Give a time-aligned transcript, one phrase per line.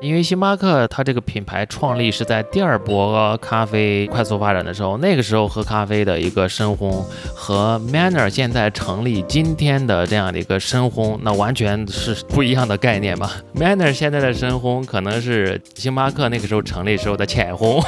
[0.00, 7.04] 因为星巴克它这个品牌创立是在第二波咖啡快速发展的时候，那个时候喝咖啡的一个深烘
[7.34, 13.30] 和 Manner 现在成立今天的这样的一个深烘，那完全是不一样的概念嘛。
[13.54, 17.80] Manner 现在的深烘可能是星巴克那个时候成立时候的浅烘。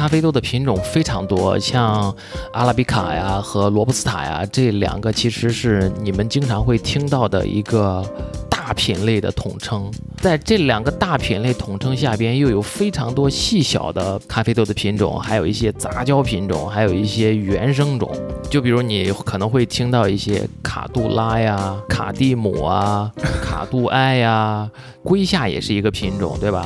[0.00, 2.14] 咖啡豆的品种非常多，像
[2.54, 8.02] 阿拉比卡呀和罗布斯塔呀这两个其实是你们经常会听到的一个。
[8.48, 18.08] 大品类的统称，在这两个大品类统称下边，又有非常多细小的咖啡豆的品种，还有一些杂交品种，还有一些原生种。
[18.48, 23.10] 就比如你可能会听到一些卡杜拉呀、卡蒂姆啊、
[23.42, 24.70] 卡杜埃呀，
[25.02, 26.64] 龟夏也是一个品种，对吧？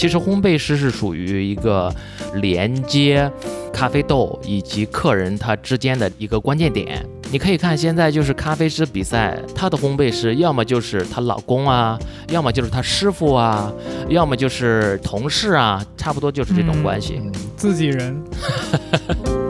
[0.00, 1.94] 其实烘焙师是属于一个
[2.36, 3.30] 连接
[3.70, 7.04] 咖啡豆以及客人他之间的一个关键点。
[7.30, 11.98] 你可以看现在就是咖啡师比赛，他的烘焙师要么就是她老公啊，
[12.30, 13.70] 要么就是她师傅啊，
[14.08, 17.20] 要么就是同事啊，差不多就是这种关系。
[17.54, 18.18] 自己人。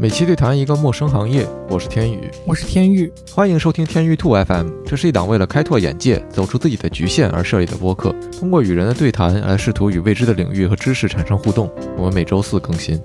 [0.00, 4.70] 每期对谈一个陌生行业，我是天宇，我是天宇，欢迎收听天宇兔 FM。
[4.86, 11.70] 这是一档为了开拓眼界、走出自己的局限而设立的播客，通过与人的对谈来试图与未知的领域和知识产生互动。
[11.98, 12.98] 我们每周四更新。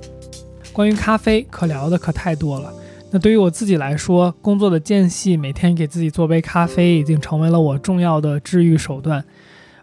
[0.71, 2.73] 关于咖啡，可聊的可太多了。
[3.11, 9.21] 那对于我自己来说，工作的间隙，每天给自己做杯咖啡，已经成为了我重要的治愈手段。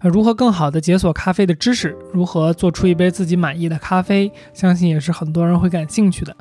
[0.00, 6.34] 呃，如何更好的解锁咖啡的知识，如何做出一杯自己满意的咖啡，相信也是很多人会感兴趣的。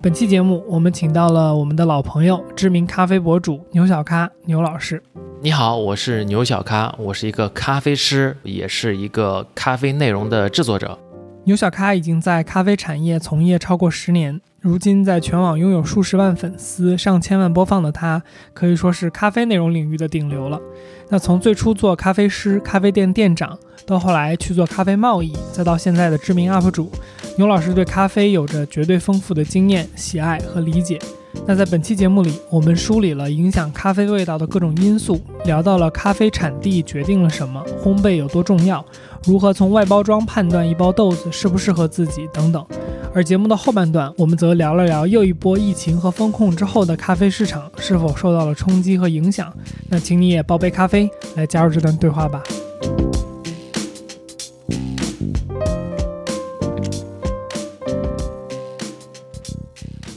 [0.00, 5.02] 本期节目，我们请到了我们的老朋友，知名咖啡博主牛小咖牛老师。
[5.42, 10.96] 你好，我是牛小咖，我是一个咖啡师，也是一个咖啡内容的制作者。
[11.42, 18.22] 牛小咖已经在咖啡产业从业超过十年，如今在全网拥有数十万粉丝、上千万播放的他，
[18.54, 20.60] 可以说是咖啡内容领域的顶流了。
[21.08, 26.92] 那从最初做咖啡师、咖啡店店长，到后来去做咖啡贸易，再到现在的知名 UP 主，
[27.38, 30.98] 牛老师对咖啡有着绝对丰富的经验、喜爱和理解。
[31.46, 38.84] 那在本期节目里，我们梳理了影响咖啡味道的各种因素，聊到了咖啡产地决定了什么，烘焙有多重要，
[39.24, 42.66] 如何从外包装判断一包豆子适不适合自己等等。
[43.14, 49.54] 而节目的后半段，我们则聊了聊又一波疫情和风控之后的咖啡市场是否受到了冲击和影响。
[49.88, 52.42] 那请你也煲杯咖啡来加入这段对话吧。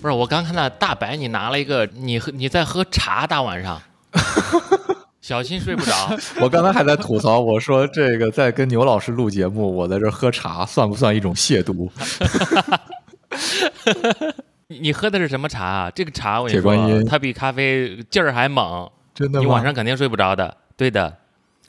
[0.01, 3.79] 不是，我刚看到大白，你拿了一个，你喝你在喝茶，大晚上，
[5.21, 5.93] 小心睡不着。
[6.41, 11.87] 我刚才还在吐槽，我说这个在跟牛老师录节目，我在这喝茶，算不算一种亵渎？
[14.67, 15.91] 你喝的是什么茶啊？
[15.91, 19.45] 这个茶我铁观音，它比咖啡劲儿还猛，真的吗？
[19.45, 20.57] 你晚上肯定睡不着的。
[20.75, 21.15] 对的，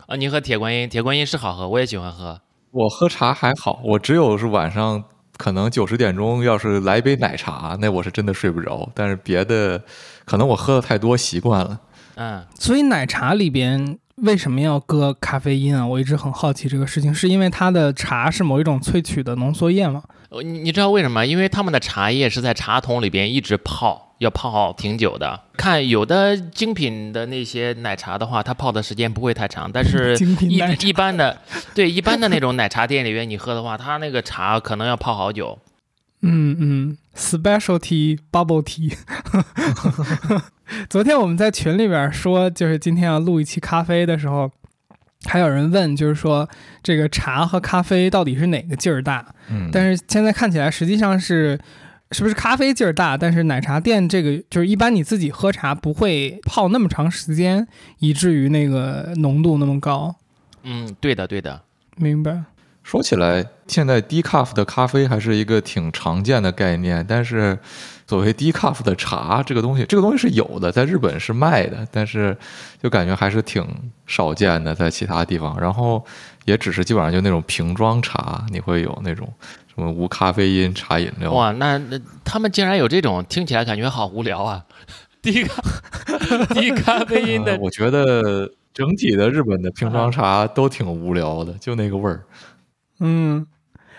[0.07, 2.41] 啊，你喝铁观音，铁观音是好喝，我也喜欢喝。
[2.71, 5.05] 我喝茶还好，我只有是晚上。
[5.43, 8.89] 可能九十点钟要是来一杯奶茶，那我是真的睡不着。
[8.95, 9.83] 但是别的，
[10.25, 11.81] 可能我喝的太多习惯了。
[12.15, 15.85] 嗯，所以奶茶里边为什么要搁咖啡因啊？
[15.85, 20.05] 我一直很好奇这个事情，是因为它的茶是某一种萃取的浓缩液吗？
[20.45, 21.27] 你你知道为什么？
[21.27, 24.12] 因为他们的茶叶是在茶桶里边一直泡。
[24.23, 31.37] 要泡好挺久的，看有的精品的那些奶茶的话，它泡的时间不会太长，但是 一一般的，
[31.75, 35.59] 对一般的那种奶茶店里面你喝的话，它那个茶可能要泡好久。
[36.23, 38.97] 嗯嗯，specialty bubble tea。
[40.89, 44.49] 昨天我们在群里边说，就是今天要录一期咖啡的时候，
[45.25, 46.49] 还有人问，就是说
[46.81, 49.35] 这个茶和咖啡到底是哪个劲儿大？
[49.51, 51.59] 嗯，但是现在看起来实际上是。
[52.13, 53.17] 是不是咖啡劲儿大？
[53.17, 57.67] 但是奶茶店这个就是一般你自己喝茶不会泡那么长时间，
[57.99, 60.15] 以至于那个浓度那么高。
[60.63, 61.63] 嗯，对的，对的，
[61.97, 62.45] 明白。
[62.83, 67.57] 说起来，现在低 cup 的咖啡还是一个挺常见的概念，但是
[68.09, 72.37] 所谓低 cup 的茶这个东西，这个东西是有的，在日本是卖的，但是
[72.83, 73.65] 就感觉还是挺
[74.07, 75.57] 少见的，在其他地方。
[75.61, 76.05] 然后
[76.45, 79.33] 也只是基本上就那种瓶装茶，你会有那种。
[79.75, 81.33] 什么无咖啡因茶饮料？
[81.33, 84.63] 哇，那那他们竟然有这种，听起来感觉好无聊啊！
[85.23, 85.63] 低咖
[86.53, 92.23] 低咖啡因的，我觉得整体的日本的瓶装茶都挺无聊的，就那个味儿。
[93.01, 93.47] 嗯，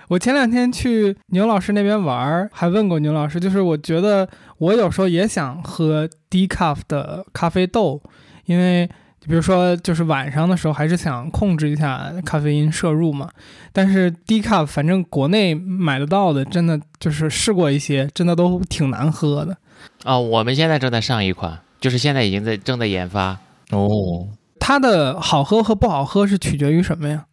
[0.10, 4.30] 我前两天去牛老师那边玩，还问过牛老师，就是我觉得
[4.60, 8.00] 我有时候也想喝低咖的咖啡豆，
[8.46, 8.88] 因为。
[9.28, 13.30] 比如说，就是晚上的时候还是想控制一下咖啡因摄入嘛。
[13.72, 19.58] 但是低卡，反正国内买得到的，真的就是试过一些，真的都挺难喝的。
[20.04, 23.38] 啊，我们现在正在上一款，就是现在已经在正在研发。
[23.72, 24.28] 哦，
[24.60, 27.26] 它的好喝和不好喝是取决于什么呀？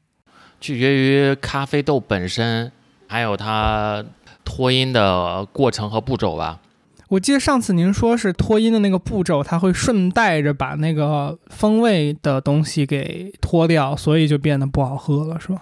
[0.61, 2.71] 取决于咖啡豆本身，
[3.09, 4.05] 还有它
[4.45, 6.61] 脱音的过程和步骤吧。
[7.11, 15.61] 我记得上次您说是脱音的那个步骤，它会顺带着把那个风味的东西给脱掉，所以就变得不好喝了，是吧？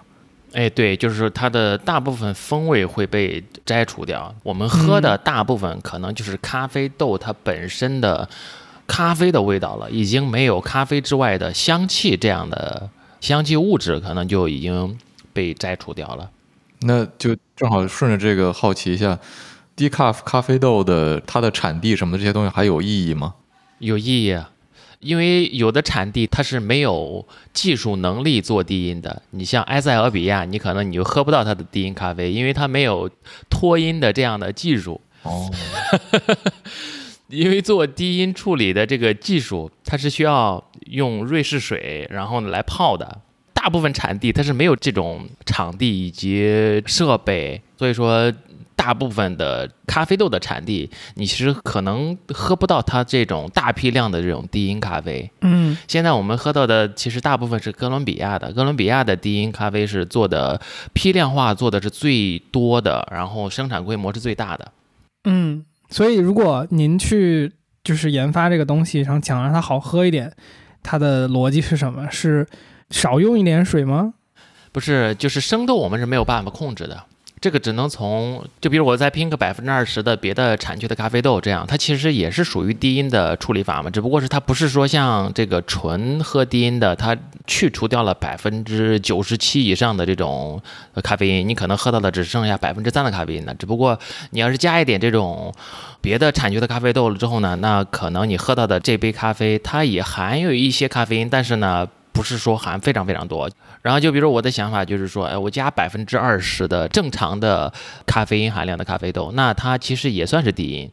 [0.53, 4.31] 哎，对，就是它的大部分风味会被摘除掉。
[4.43, 8.29] 我们喝的大部分可能就是咖啡豆它本身的
[8.85, 12.87] 咖啡的味道了，已经没有咖啡之外的香气这样的
[13.21, 14.95] 香气物质，可能就已经
[15.33, 16.29] 被摘除掉了。
[16.81, 19.17] 那就正好顺着这个好奇一下。
[19.79, 20.11] 低咖
[20.41, 23.35] 啡豆的它的产地什么的这些东西还有意义吗？
[23.77, 24.37] 有意义，
[24.99, 29.21] 因为有的产地它是没有技术能力做低音的。
[29.29, 33.09] 你像埃塞俄比亚，你可能你就喝不到它的低音咖啡，因为它没有
[33.49, 34.99] 脱音的这样的技术。
[35.23, 35.49] 哦，
[37.29, 43.21] 因为做低音处理的这个技术，它是需要用瑞士水，然后来泡的。
[43.53, 48.29] 大部分产地它是没有这种场地以及设备，所以说。
[48.79, 55.29] 大部分的咖啡豆的产地，你其实可能喝不到它这种大批量的这种低音咖啡。
[55.41, 60.61] 嗯，现在我们喝到的其实大部分是哥伦比亚的，哥伦比亚的低音咖啡是做的
[60.93, 64.71] 批量化，做的是最多的，然后生产规模是最大的。
[65.25, 67.51] 嗯，所以如果您去
[67.83, 70.31] 就是研发这个东西，然后想让它好喝一点，
[70.81, 72.09] 它的逻辑是什么？
[72.09, 72.47] 是
[72.91, 74.13] 少用一点水吗？
[74.71, 77.03] 不是，就是生豆我们是没有办法控制的。
[77.41, 87.15] 这个只能从，就比如我再拼个百分之二十的别的产区的咖啡豆，这样它其实也是属于低音的处理法嘛，只不过是它不是说像这个纯喝低音的，它
[87.47, 90.61] 去除掉了百分之九十七以上的这种
[91.01, 93.53] 咖啡因，你可能喝到的只剩下百分之三的咖啡因了。
[93.55, 93.97] 只不过
[94.31, 95.53] 你要是加一点这种
[96.01, 101.87] 别的产区的咖啡豆了之后呢，那可能你喝到的这杯咖啡它也含有一些咖啡因，但是呢。
[102.11, 103.49] 不是说含非常非常多，
[103.81, 107.71] 然后就比如我的想法就是说，哎，我加百分之二十的正常的
[108.05, 110.91] 咖啡因含量的咖啡豆，那它其实也算是低因。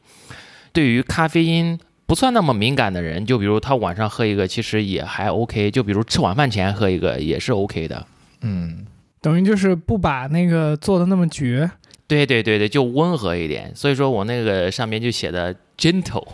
[0.73, 5.71] 对于咖啡因不算那么敏感的人，就比如他晚上喝一个，其实也还 OK。
[5.71, 8.07] 就比如吃晚饭前喝一个也是 OK 的。
[8.43, 8.87] 嗯，
[9.21, 11.71] 等于就是不把那个做的那么绝。
[12.07, 13.75] 对对对对，就温和一点。
[13.75, 16.29] 所以说我那个上面就写的 gentle。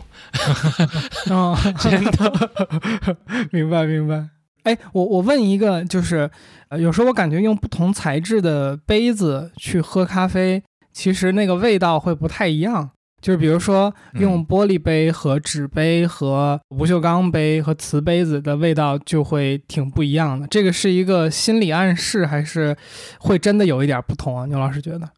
[1.30, 3.16] 哦， gentle，
[3.52, 4.26] 明白 明白。
[4.64, 6.30] 哎，我我问一个，就是，
[6.68, 10.62] 呃，有时候我感觉用不同材质的杯子去喝咖啡，
[10.92, 12.90] 其实那个味道会不太一样。
[13.20, 20.44] 就是比如说用玻璃杯和纸杯和不锈钢杯和瓷杯子的味道就会挺不一样的。
[20.48, 22.76] 这个是一个心理暗示，还是
[23.20, 24.44] 会真的有一点不同啊？
[24.46, 25.08] 牛老师觉得？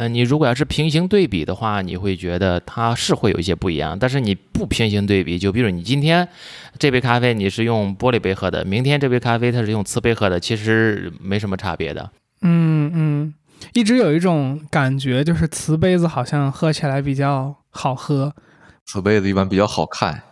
[0.00, 3.98] 嗯，你如果要是平行对比的话，你会觉得它是会有一些不一样。
[3.98, 6.28] 但是你不平行对比，就比如你今天
[6.78, 12.12] 这杯咖啡你是用玻璃杯喝的，明天这杯咖啡它是用瓷杯喝的，其实没什么差别的。
[12.42, 13.34] 嗯嗯，
[13.74, 18.32] 一直有一种感觉，就是瓷杯子好像喝起来比较好喝，
[18.86, 20.22] 瓷杯子一般比较好看。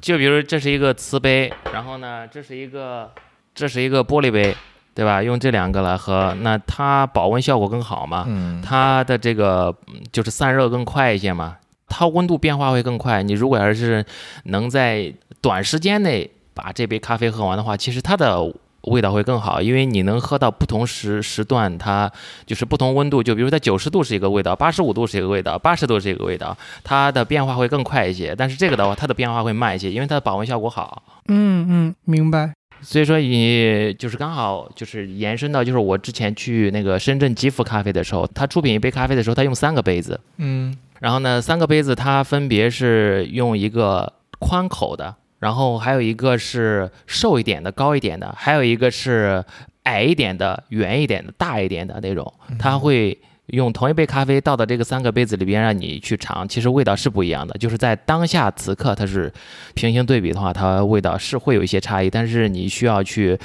[0.00, 3.10] 就比如这是一个瓷杯，然后呢，这是一个
[3.52, 4.54] 这是一个玻璃杯。
[4.98, 5.22] 对吧？
[5.22, 8.24] 用这两个来喝，那它保温效果更好嘛？
[8.26, 9.72] 嗯，它的这个
[10.10, 11.56] 就是散热更快一些嘛，
[11.86, 13.22] 它温度变化会更快。
[13.22, 14.04] 你如果要是
[14.46, 18.42] 能在短时间内把这杯咖啡喝完的话，其实它的
[18.90, 22.10] 味道会更好，因为你能喝到不同时时段，它
[22.44, 23.22] 就是不同温度。
[23.22, 28.34] 就比如在九十度是一个味道，八十五度是一个味道，八十度是一个味道，它的变化会更快一些。
[28.36, 31.04] 但是这个的话，它的变化会慢一些，因为它的保温效果好。
[31.28, 32.57] 嗯嗯，明白。
[32.80, 49.44] 所以说你就是刚好就是延伸到，就是我之前去那个深圳吉福咖啡的时候，他出品一杯咖啡的时候，他用三个杯子，嗯，然后呢，三个杯子它分别是用一个宽口的，然后还有一个是瘦一点的、高一点的，还有一个是
[49.84, 53.18] 矮一点的、圆一点的、大一点的那种，它会。
[53.48, 57.54] 用同一杯咖啡倒到这个三个杯子里边，让你去尝，其实味道是不一样的。
[57.58, 59.32] 就是在当下此刻，它是
[59.74, 62.10] 平行对比的话，它味道是会有一些差异。
[62.10, 63.38] 但是你需要去，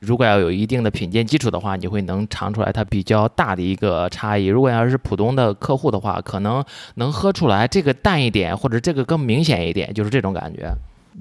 [0.00, 4.44] 如果要有一定的品鉴基础的话，你会能尝出来它比较大的一个差异。
[4.44, 6.62] 如果要是普通的客户的话，可能
[6.96, 10.70] 能喝出来这个淡一点，或者这个更明显一点，就是这种感觉。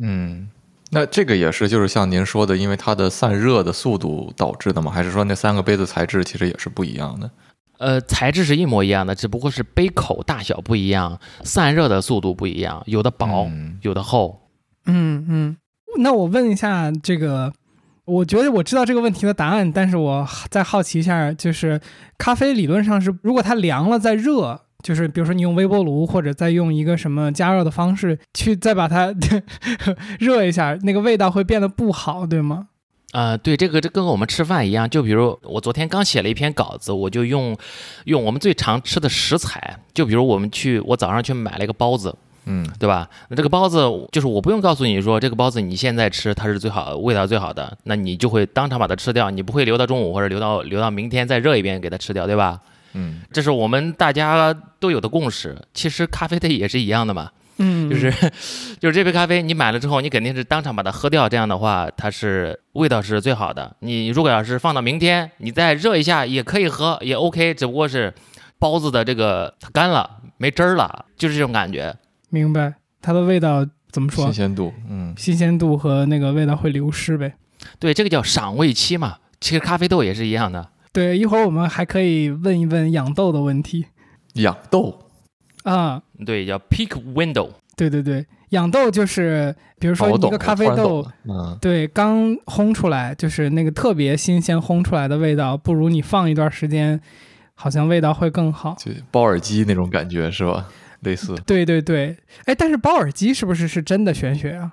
[0.01, 0.49] 嗯，
[0.91, 4.91] 那这个也是就是像您说的，因为它的散热的速度导致的吗？
[4.91, 7.31] 还是说那三个杯子材质其实也是不一样的？
[7.77, 13.49] 呃，材质是一模一样的，只不过是杯口大小不一样，散热的速度不一样，有的薄，
[13.81, 14.41] 有的厚。
[14.85, 15.57] 嗯嗯，
[15.97, 17.51] 那我问一下这个，
[18.05, 21.81] 我觉得我知道这个问题的答案，但是我再好奇一下，就是
[22.17, 29.13] 咖啡理论上是，如果它凉了再热，就是比如说你用微波炉或者再用一个什么加热的方式去再把它
[30.19, 32.67] 热一下，那个味道会变得不好，对吗？
[33.15, 37.55] 啊，对，这个这跟我们吃饭一样，就比如我昨天刚写了一篇稿子，我就用
[38.03, 43.09] 用我们最常吃的食材，就比如我们去，我早上去买了一个包子，嗯，对吧？
[43.29, 43.77] 那这个包子
[44.11, 52.59] 就是我不用告诉你说这个包子你现在吃它是最好味道最好的，那你就会当场把它吃掉，你不会留到中午或者留到留到明天再热一遍给它吃掉，对吧？
[52.95, 55.57] 嗯，这是我们大家都有的共识。
[55.73, 57.31] 其实咖啡它也是一样的嘛。
[57.57, 58.11] 嗯，就是，
[58.79, 63.75] 就是这杯咖啡你买了之后，你肯定是当场把它喝掉，这样的话它是味道是最好的。
[63.79, 68.13] 你如果要是放到明天，你再热一下也可以喝，也 OK，只不过是
[68.59, 71.95] 包子的这个它干了没汁儿了，就是这种感觉。
[72.29, 74.25] 明白，它的味道怎么说？
[74.25, 77.33] 新鲜度，嗯，新鲜度和那个味道会流失呗。
[77.79, 79.15] 对，这个叫赏味期嘛。
[79.39, 80.69] 其实咖啡豆也是一样的。
[80.91, 83.85] 对，一会儿我们还可以问一问养豆的问题
[84.33, 85.04] 养豆。
[85.65, 86.01] 啊。
[86.25, 87.49] 对，叫 peak window。
[87.75, 97.01] 对对对，养豆就是，比如说一个咖啡豆嗯，对，刚烘出来就是那个特别新鲜烘出来的味道，不如你放一段时间，
[97.53, 98.77] 好像味道会更好。
[98.79, 100.69] 就包耳机那种感觉是吧？
[101.01, 104.71] 类似，对对对，哎，但是包耳机是不是是真的玄学啊？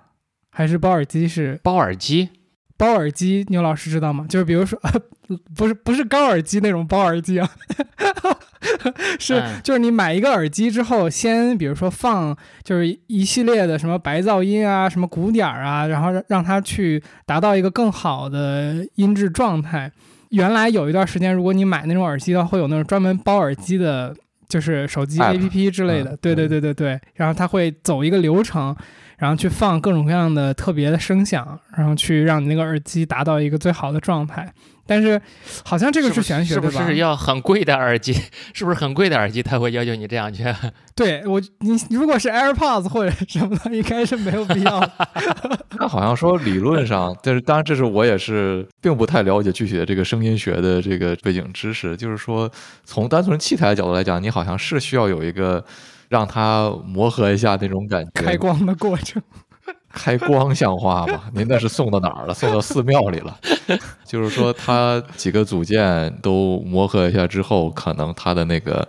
[0.50, 2.28] 还是包耳机是包耳机，
[2.76, 3.44] 包耳机？
[3.48, 4.26] 牛老师知道吗？
[4.28, 4.80] 就是比如说，
[5.54, 7.50] 不是不是高耳机那种包耳机啊，
[9.18, 19.90] 是嗯就是你买一个耳机之后，先比如说放就是一系列的什么白噪音啊、什么鼓点儿啊，然后让让它去达到一个更好的音质状态。
[20.30, 24.14] 原来有一段时间，如果你买那种耳机的话，会有那种专门包耳机的，
[24.48, 26.12] 就是手机 App 之类的。
[26.12, 28.74] 嗯对对对对对，然后它会走一个流程，
[29.22, 34.52] 然后去放各种各样的特别的声响，然后去让你那个耳机达到一个最好的状态。
[34.84, 35.22] 但是
[35.64, 36.84] 好像这个是玄学，是不对吧？
[36.84, 38.12] 是要很贵的耳机？
[38.52, 40.44] 是不是很贵的耳机才会要求你这样去？
[40.96, 44.90] 对我，你如果是 AirPods 或者什么的，应该是没有必要的。
[45.78, 52.50] 他好像说理论上，但是当然这是我也是并不太了解具体的这个声音学的这个背景知识，就是说
[52.84, 55.64] 从单纯器材的角度来讲，你好像是需要有一个
[56.12, 59.22] 让它磨合一下那种感觉，开光的过程，
[59.90, 61.22] 开光像话吗？
[61.32, 62.34] 您那是送到哪儿了？
[62.34, 63.34] 送到寺庙里了？
[64.04, 68.86] 就是说，它几个组件都磨合一下之后，可能它的那个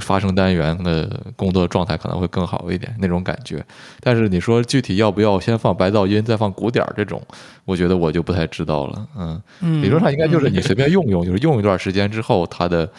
[0.00, 3.64] 发声单元的工作状态可能会更好一点，那种感觉。
[4.00, 7.22] 但是你说具体要不要先放白噪音，再放鼓点儿这种，
[7.64, 9.06] 我觉得我就不太知道了。
[9.16, 12.90] 嗯，嗯，理论上应该就是你随便用用，就是用一段时间之后，它的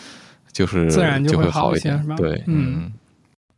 [0.53, 2.15] 就是自然就就会好一点是吧。
[2.15, 2.93] 对，嗯嗯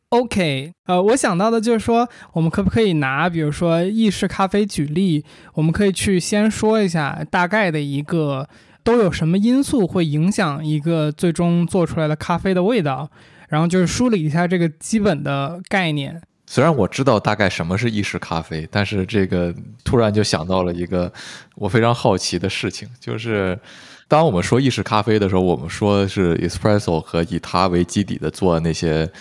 [0.09, 5.25] OK，呃，我想到的就是说，我们可不可以拿比如说意式咖啡举例？
[5.53, 8.47] 我们可以去先说一下大概的一个
[8.83, 13.09] 都有什么因素会影响一个最终做出来的咖啡的味道，
[13.49, 16.21] 然后就是梳理一下这个基本的概念。
[16.45, 21.11] 虽然我知道大概什么是意式咖啡，但是这个突然就想到了一个
[21.55, 23.59] 我非常好奇的事情，就是
[24.07, 29.11] 当我们说意式咖啡的时候，我们说是 espresso 和以它为基底的做那些，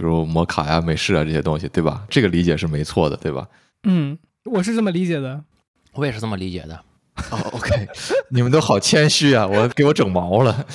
[0.00, 2.02] 比如摩卡呀、美式啊这些东西，对吧？
[2.08, 3.46] 这个理解是没错的，对吧？
[3.84, 5.44] 嗯，我是这么理解的。
[5.92, 6.82] 我也是这么理解的。
[7.30, 7.86] 哦，OK，
[8.32, 10.66] 你们都好谦虚啊，我给我整毛了。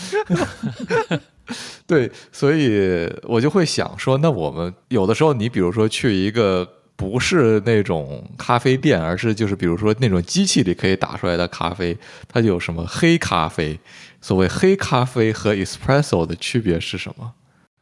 [1.88, 13.80] 对，所以我就会想说，那我们有的时候，你比如说去一个不是那种咖啡店，而是就是比如说那种机器里可以打出来的咖啡，它就有什么黑咖啡？
[14.22, 17.34] 所谓黑咖啡和 espresso 的区别是什么？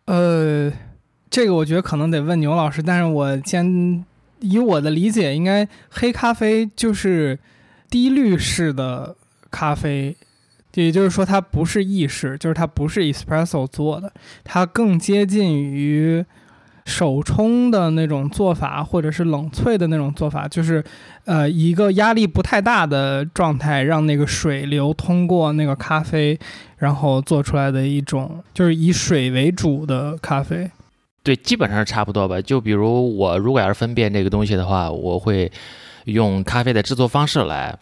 [0.06, 0.72] 呃，
[1.34, 4.06] 这个我觉得可能得问牛老师，但是我先
[4.42, 7.40] 以我的理解，应该黑咖啡就是
[7.90, 9.16] 低滤式的
[9.50, 10.16] 咖啡，
[10.76, 14.14] 也就是说它不是意式，就是它不是 espresso 做的，
[14.44, 16.24] 它更接近于
[16.86, 20.84] 手冲的那种做法，或者是冷萃的那种做法，就是
[21.26, 26.38] 呃一个压力不太大的状态，让那个水流通过那个咖啡，
[26.78, 30.70] 然后做出来的一种就是以水为主的咖啡。
[31.24, 32.42] 对，基本上是差不多吧。
[32.42, 35.52] 就比如我如果要是分辨这个东西的话，我会
[36.06, 37.78] 用咖啡的制作方式来。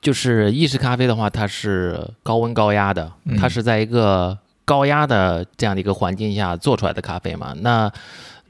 [0.00, 7.54] 就是意式咖啡的话，它是高温高压的，嗯它是在一个高压的这样的一个环境下做出来的咖啡嘛。
[7.60, 7.92] 那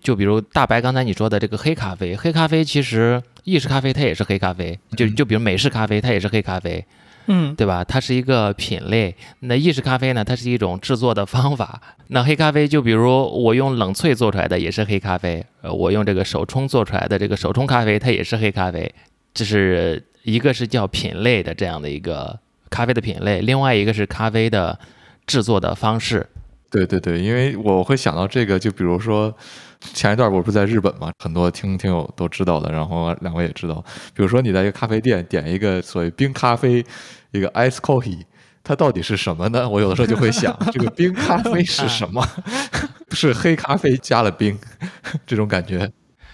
[0.00, 6.84] 就比如大白刚才你说的这个黑咖啡，黑咖啡其实意式咖啡它也是黑咖啡，就嗯就比如美式咖啡它也是黑咖啡，
[7.26, 7.82] 嗯对吧？
[7.84, 9.14] 它是一个品类。
[9.40, 11.80] 那意式咖啡呢，它是一种制作的方法。
[12.08, 13.08] 那黑咖啡，就比如
[13.44, 18.94] 我用冷萃做出来的也是黑咖啡，呃，我用这个手冲做出来的这个手冲咖啡，它也是黑咖啡。
[19.32, 22.38] 这是一个是叫品类的这样的一个
[22.70, 24.78] 咖啡的品类，另外一个是咖啡的
[25.26, 26.26] 制作的方式。
[26.70, 29.34] 对对对，因为我会想到这个，就比如说
[29.92, 36.84] 前一段我不是在日本嘛，很多听听友都知道的，然后两位也知道，比如说你在一个咖啡店点一个所谓冰咖啡，
[37.32, 38.20] 一个 ice coffee，
[38.62, 39.66] 它到底是什么呢？
[39.70, 42.26] 我有的时候就会想，这个冰咖啡是什么？
[43.12, 44.58] 是黑咖啡加了冰，
[45.26, 45.90] 这种感觉。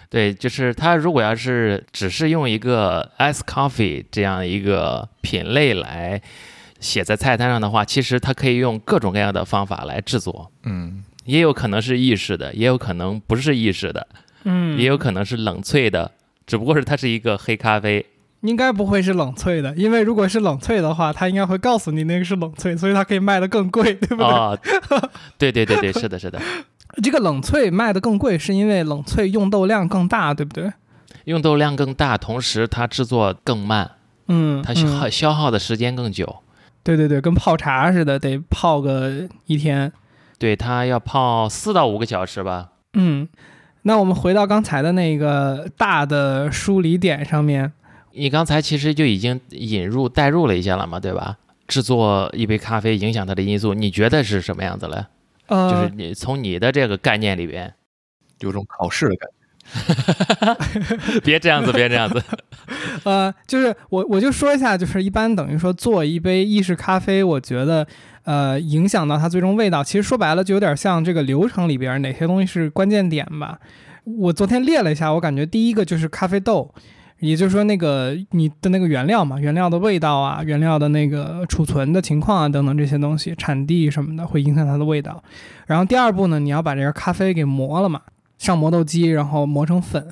[0.08, 6.22] 对，就是它如果要是只是用一个 ice coffee 这样一个品类来。
[6.80, 14.06] 写在菜单上的话，其实它可以用各种各样的方法来制作，嗯，也有可能是意式的，也有可能不是意式的，
[14.44, 16.10] 嗯，也有可能是冷萃的，
[16.46, 18.04] 只不过是它是一个黑咖啡，
[18.40, 24.24] 应该不会是冷萃的，因为如果是冷萃的话，它应该会告诉你那个是冷萃，所以它可以卖的更贵，对不对？
[24.26, 24.58] 啊，
[25.36, 26.40] 对对对对，是的，是的，
[27.02, 30.72] 这个冷萃卖的更贵，是因为冷萃用豆量更大，对不对？
[31.24, 33.90] 用豆量更大，同时它制作更慢，
[34.28, 36.36] 嗯，它消耗消耗的时间更久。
[36.82, 39.92] 对对对，跟泡茶似的，得泡个一天。
[40.40, 42.70] 对，它要泡四到五个小时吧。
[42.94, 43.28] 嗯，
[43.82, 47.70] 那我们回到刚才的那个大的梳理点上面，
[48.12, 51.36] 你刚才其实就已经引入代入了一下了嘛，对吧？
[51.68, 55.04] 制作一杯咖啡影响它的因素，你觉得是什么样子嘞？
[55.48, 57.74] 呃，就是你从你的这个概念里边，
[58.40, 59.36] 有种考试的感觉。
[61.22, 62.20] 别这样子，别这样子。
[63.04, 67.86] 呃，就是我我就说一下，就是一般等于说做一杯意式咖啡，我觉得
[68.24, 73.58] 呃影响到它最终味道，其实说白了就有点像这个流程里边哪些东西是关键点吧。
[74.04, 76.72] 我昨天列了一下，我感觉第一个就是咖啡豆，
[77.18, 85.22] 也就是说那个你的那个原料嘛，原料的味道啊，原料的那个储存的情况啊等等这些东西，产地什么的会影响它的味道。
[85.66, 88.00] 然后第二步呢，你要把这个咖啡给磨了嘛。
[88.38, 90.02] 上磨豆机，然后磨成粉，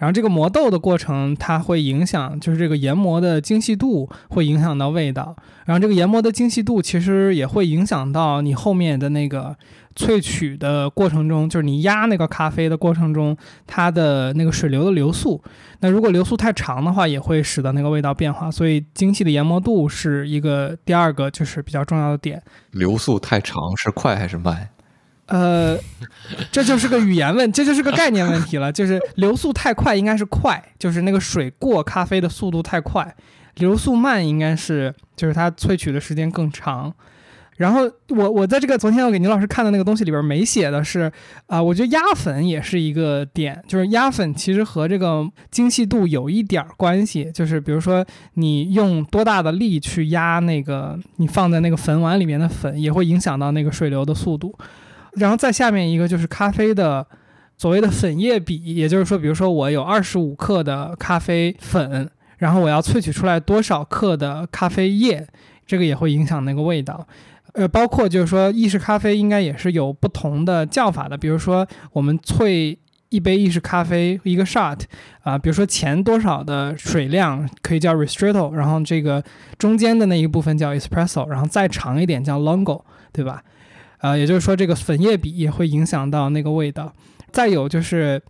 [0.00, 9.54] 然后这个磨豆的过程，它会影响，就是这个研磨的精细度会影响到味道，然后这个研磨的精细度其实也会影响到你后面的那个
[9.94, 15.42] 萃取的过程中，就是你压那个咖啡的过程中，它的那个水流的流速，
[15.80, 22.42] 那如果流速太长的话，也会使得那个味道变化，所以精细的研磨度是一个第二个就是比较重要的点。
[22.70, 24.70] 流速太长是快还是慢？
[25.30, 25.78] 呃，
[26.52, 28.70] 这就是个语言问，这就是个概念问题了。
[28.72, 33.04] 就是流速太快应该是快，就是那个水过咖啡的速度太快；
[33.56, 36.92] 流速慢应该是就是它萃取的时间更长。
[37.58, 41.12] 然后我我在这个昨天我给牛老师看的那个东西里边没写的是
[41.46, 48.02] 啊，我觉得压粉也是一个点，就是压粉其实和这个精细度有一点关系，就是比如说
[48.34, 54.58] 你用多大的力去压那个你放在那个粉碗里面的粉，也会影响到那个水流的速度。
[55.14, 57.06] 然后再下面一个就是咖啡的
[57.56, 65.26] 所谓的粉液比，也就是说，比如说我有二十五克的咖啡粉，然后我要萃取出来多少克的咖啡液，
[65.66, 67.06] 这个也会影响那个味道。
[67.52, 72.76] 呃，包括就是说意式咖啡应该也是有不同的叫法的，比如说我们萃
[73.08, 74.78] 一杯意式咖啡一个 shot
[75.22, 79.20] 啊，比如说前多少的水量可以叫 ristretto，然后这个
[79.58, 83.42] 中间的那一部分叫 espresso，然后再长一点叫 longo，对吧？
[84.00, 86.92] 呃，也就是说，这个粉液比也会影响到那个味道。
[87.30, 88.20] 再有就是，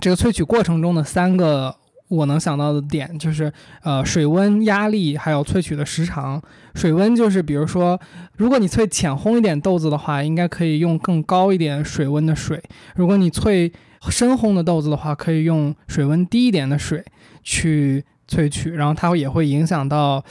[0.00, 1.74] 这个萃取过程中的三个
[2.08, 6.42] 我能想到的点，就是呃，水温、压力，还有萃取的时长。
[6.74, 7.98] 水温就是，比如说，
[8.36, 12.58] 如果你萃浅烘一点豆子的话，应该可以用更高一点水温的水；
[12.96, 13.72] 如果你萃
[14.10, 17.04] 深烘的豆子的话，可以用水温低一点的水
[17.42, 18.04] 去。
[18.28, 20.24] 萃取，然后它也会影响到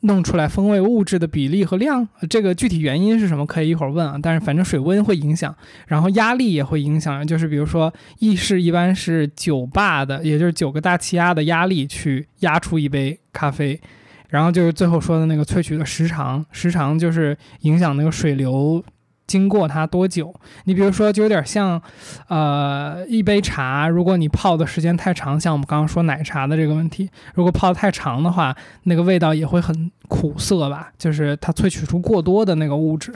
[0.00, 2.06] 弄出来风味物质的比例和量。
[2.28, 4.18] 这个具体原因是什么，可以一会儿问啊。
[4.22, 5.54] 但是反正水温会影响，
[5.86, 7.26] 然后压力也会影响。
[7.26, 13.80] 就是比如说意式一般是九巴的，也就是九个大气压的压力去压出一杯咖啡。
[14.28, 18.84] 然后就是最后说的那个萃取的时长，时长就是影响那个水流。
[19.26, 20.34] 经过它多久？
[20.64, 21.80] 你比如说，就有点像，
[22.28, 30.92] 呃，一杯茶，如果你泡的时间太长，像我们刚刚说奶茶的这个问题，如果泡太长的话，那个味道也会很苦涩吧？
[30.96, 33.12] 就是它萃取出过多的那个物质，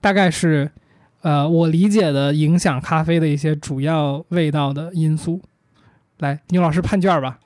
[0.00, 0.70] 大概是，
[1.22, 5.40] 呃，我理解的影响咖啡的一些主要味道的因素。
[6.18, 7.38] 来，牛老师判卷吧。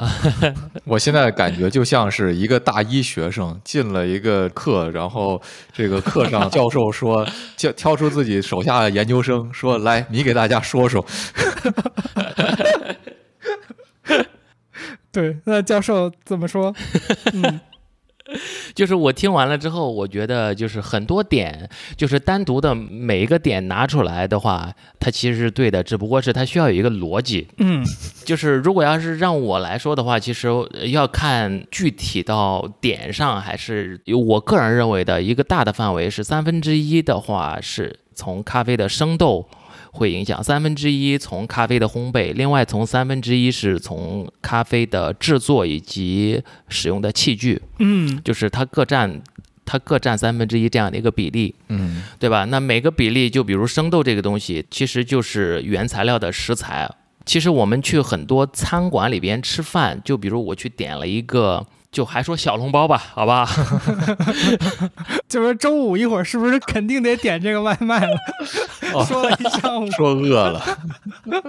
[0.84, 5.40] 我现在感觉就像是一个大一学生进了一个课，然后
[5.72, 11.04] 这个课上教授说，挑挑出自己手下的研究生，说来你给大家说说。
[15.10, 16.74] 对，那教授怎么说？
[17.32, 17.60] 嗯，
[18.74, 27.46] 就是我听完了之后，我觉得就是很多点，就是单独的每一个点拿出来的话，它其实是对的，只不过是它需要有一个逻辑。
[27.58, 27.84] 嗯
[28.24, 30.48] 就是如果要是让我来说的话，其实
[30.90, 39.48] 要看具体到点上，还是我个人认为的一个大的范围是三分之一的话，是从咖啡的生豆。
[39.96, 49.22] 会影响三分之一从咖啡的烘焙，另外从三分之一是从咖啡的制作以及使用的器具，嗯就是它各占
[49.64, 52.44] 它各占三分之一这样的一个比例，嗯对吧？
[52.44, 56.88] 那每个比例，就比如生豆这个东西，其实就是原材料的食材。
[57.24, 63.48] 其实我们去很多餐馆里边吃饭，就比如我去点了一个，就还说小笼包吧，好吧？
[65.26, 68.18] 就是周五一会儿是不是肯定得点这个外卖了？
[69.06, 70.62] 说了一上午，说饿了，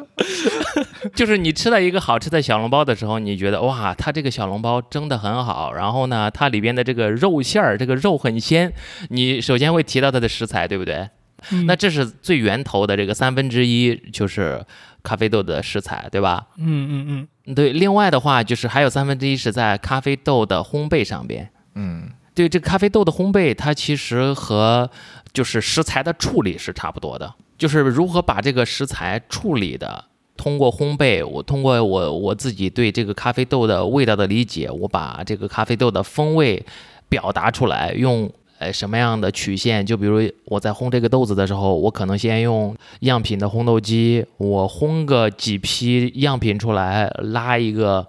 [1.13, 8.71] 就是你吃到一个好吃的小笼包的时候，你觉得哇，它这个小笼包蒸的很好，然后呢，它里边的这个肉馅儿，这个肉很鲜，
[9.09, 11.09] 你首先会提到它的食材，对不对？
[11.51, 14.65] 嗯那这是最源头的这个三分之一，就是
[15.07, 16.45] 咖啡豆的食材，对吧？
[16.57, 21.49] 嗯嗯嗯对，另外的话就是还有三分之一是在咖啡豆的烘焙上边。
[21.75, 24.89] 嗯对，这个咖啡豆的烘焙，它其实和
[25.31, 30.03] 就是食材的处理是差不多的，就是如何把这个食材处理的，
[30.35, 36.63] 通过烘焙，我通过我我自己对这个咖啡豆的味道的理解，我把这个咖啡豆的风味
[37.07, 39.85] 表达出来，用呃什么样的曲线？
[39.85, 48.05] 就比如我在烘这个豆子的时候，我可能先用样品的烘豆机，我烘个几批样品出来，拉一个。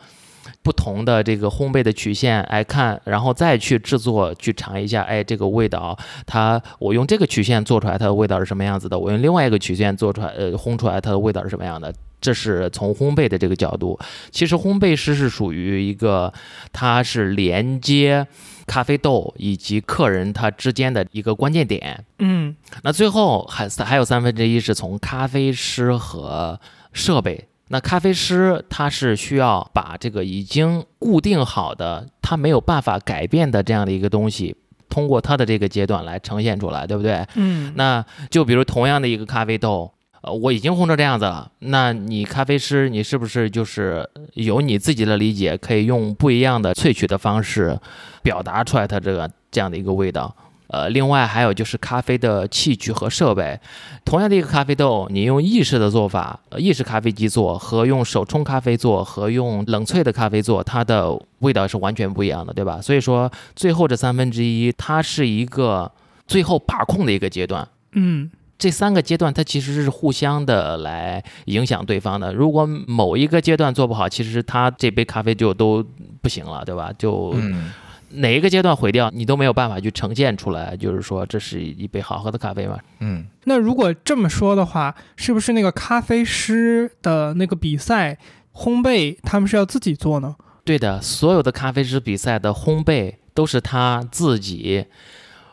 [0.61, 8.98] 不同的这个烘焙的曲线来看，然后再去制作，去尝一下，哎，这个味道，它我用这个曲线做出来，它的味道是什么样子的？
[8.98, 11.94] 我用另外一个曲线做出来，呃，烘出来它的味道是什么样的？
[12.20, 13.98] 这是从烘焙的这个角度。
[14.30, 16.32] 其实烘焙师是属于一个，
[16.70, 18.26] 它是连接
[18.68, 22.04] 咖啡豆以及客人他之间的一个关键点。
[22.20, 26.61] 嗯那最后还还有三分之一是从咖啡师和
[26.92, 27.48] 设备。
[27.70, 34.57] 那咖啡师他是需要把这个已经固定好的，他没有办法改变的这样的一个东西，
[34.88, 37.26] 通过他的这个阶段来呈现出来，对不对？
[37.35, 47.78] 嗯，那就比如同样的一个咖啡豆，呃，我已经烘成这样子了，那你咖啡师你是不是就是有你自己的理解，可以用不一样的萃取的方式
[48.22, 50.35] 表达出来它这个这样的一个味道？
[50.70, 53.59] 呃，另外还有就是咖啡的器具和设备，
[54.04, 62.83] 同样的一个咖啡豆，你用意式的做法，意式咖啡机做和用手冲咖啡做和用冷萃的咖啡做，它的味道是完全不一样的，对吧？
[62.83, 65.90] 所以说，最后这三分之一，它是一个
[66.26, 67.66] 最后把控的一个阶段。
[67.92, 72.34] 嗯这三个阶段它其实是互相的来影响对方的。
[72.34, 75.84] 如果某一个阶段做不好，其实它这杯咖啡就都
[76.20, 76.92] 不行了，对吧？
[76.98, 77.70] 就嗯
[78.10, 82.78] 哪一个阶段毁掉，你都没有办法去呈现出来，就是说这是一杯好喝的咖啡嘛。
[83.00, 88.18] 嗯那如果这么说的话，是不是那个咖啡师的那个比赛
[88.54, 90.34] 烘焙，他们是要自己做呢？
[90.64, 94.86] 对的，所有的咖啡师比赛的烘焙都是他自己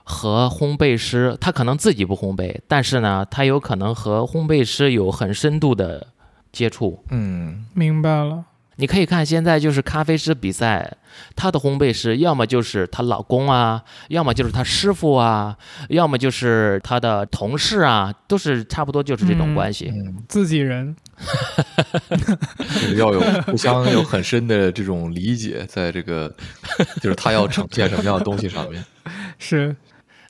[0.07, 6.07] 和烘焙师，他可能自己不烘焙，但是呢，他有可能和烘焙师有很深度的
[6.51, 7.03] 接触。
[7.09, 8.45] 嗯明白了。
[8.77, 10.97] 你可以看现在就是咖啡师比赛，
[11.33, 19.93] 他的烘焙师要么就是她老公啊，要么就是她师傅啊，要么就是她的同事啊，都是差不多就是这种嗯关系。
[19.95, 20.93] 嗯，自己人，
[22.81, 26.35] 这 个要有互相有很深的这种理解，在这个
[27.01, 28.83] 就是他要呈现什么样的东西上面。
[29.39, 29.73] 是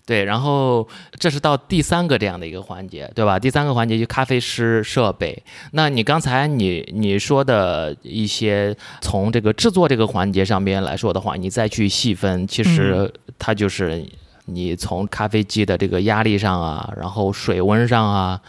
[0.06, 0.88] 对，然后
[1.20, 3.40] 这是到第三个这样的一个环节，对吧？
[3.40, 5.42] 第三个环节就咖啡师设备。
[5.72, 14.06] 那你刚才你你说的一些从这个制作这个环节上面来说的话，你再去细分，其实它就是
[14.46, 18.40] 你从咖啡机的这个压力上啊，然后水温上啊，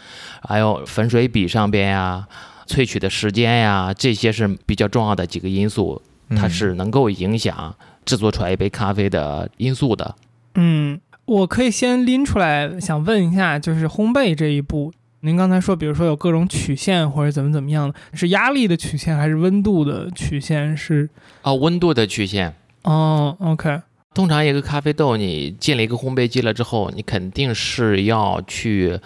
[0.47, 2.27] 还有粉水比上边呀、
[2.67, 5.99] 萃取的时间呀，这些是比较重要的几个因素，
[6.35, 10.15] 它嗯是能够影响制作出来一杯咖啡的因素的。
[10.59, 20.75] 嗯，我可以先拎出来，想问一下，就是烘焙这一步，您刚才说，比如说有各种曲线或者怎么怎么样的，是压力的曲线还是温度的曲线？
[20.75, 21.09] 是
[21.41, 22.55] 哦，温度的曲线。
[22.83, 23.81] 哦，OK，
[24.13, 28.97] 通常一个咖啡豆，你进了一个烘焙机了之后，你肯定是要去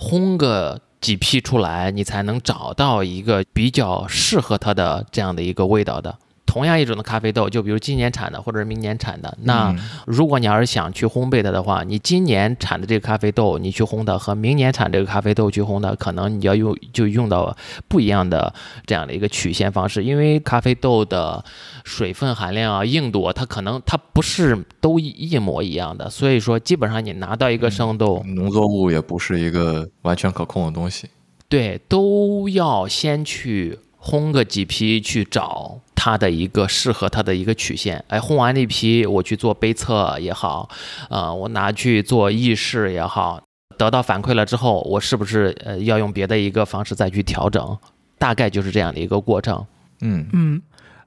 [0.00, 6.18] 烘个几批出来，你才能找到一个比较适合它的这样的一个味道的。
[6.52, 17.56] 同样一种的咖啡豆，就比如今年产的或者是明年产的，那嗯如果你要是想去烘焙它的话，你今年产的这个咖啡豆你去烘它，和明年产这个咖啡豆去烘它，可能你要用就用到
[17.88, 18.52] 不一样的
[18.84, 21.42] 这样的一个曲线方式，因为咖啡豆的
[21.84, 31.08] 水分含量啊、硬度啊，它可能它不是都一一模一样的，所以说基本上你拿到一个生豆，农作物也不是一个完全可控的东西。
[31.48, 38.04] 对，都要先去烘个几批，去找它的一个适合它的一个曲线。
[38.08, 40.68] 哎，轰完那批，我去做杯测也好，
[41.08, 43.40] 呃，我拿去做意式也好，
[43.78, 47.78] 得到反馈了之后，我是不是呃要用别的一个方式再去调整？
[48.18, 49.64] 大概就是这样的一个过程。
[50.00, 50.60] 嗯嗯，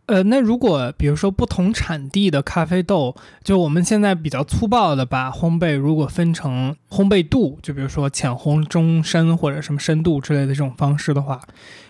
[0.07, 11.41] 呃，那如果比如说不同产地的咖啡豆，就我们现在比较粗暴的把烘焙如果分成烘焙度，就比如说浅烘、中深或者什么深度之类的这种方式的话，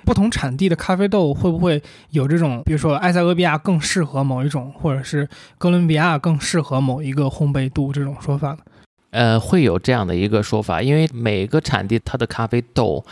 [0.06, 8.60] 不同产地的咖啡豆会不会有这种，比如说埃塞俄比亚更适合某一种，或者是哥伦比亚更适合某一个烘焙度这种说法呢？
[9.12, 13.06] 呃，会有这样的一个说法，因为每个产地它的咖啡豆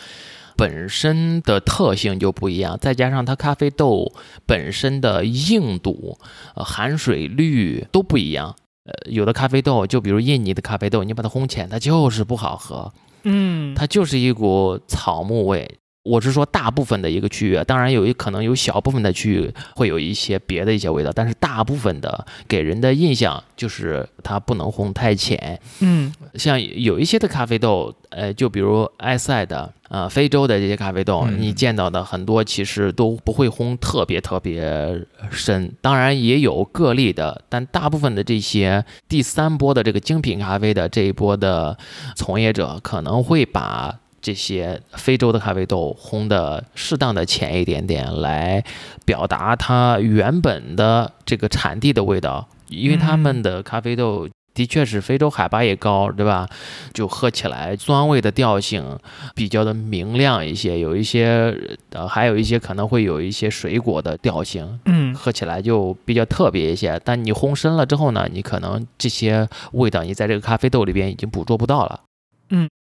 [0.55, 4.11] 本身的特性就不一样，再加上它咖啡豆
[4.45, 6.17] 本身的硬度、
[6.55, 8.55] 呃含水率都不一样。
[8.85, 12.91] 呃，有的咖啡豆，就比如印尼的咖啡豆，你把它烘浅，它就是不好喝，
[13.23, 15.79] 嗯，它就是一股草木味。
[16.03, 26.13] 我是说大部分的一个区域，当然有一可能有小部分的区域会有一些别的一些味道，但是大部分的给人的印象就是它不能烘太浅，嗯。
[26.35, 31.53] 像有一些的咖啡豆，呃，就比如埃塞的，呃，非洲的这些咖啡豆，嗯你。
[31.53, 34.99] 见到的很多其实都不会烘特别特别
[35.31, 41.77] 深，当然也有个例的，但大部分的这些第三波的这个精品咖啡的这一波的
[42.15, 48.63] 从业者，可能会把这些非洲的咖啡豆烘的适当的浅一点点，来
[49.05, 56.47] 表达它原本的这个产地的味道，因为他们的咖啡豆的确是非洲海拔也高，对吧？
[56.93, 58.97] 就喝起来酸味的调性
[59.35, 61.53] 比较的明亮一些，有一些
[61.89, 67.01] 呃，还有一些可能会有一些水果的调性，嗯喝起来就比较特别一些。
[67.03, 71.99] 但你烘深了之后呢，你可能这些味道你在这个咖啡豆里边已经捕捉不到了。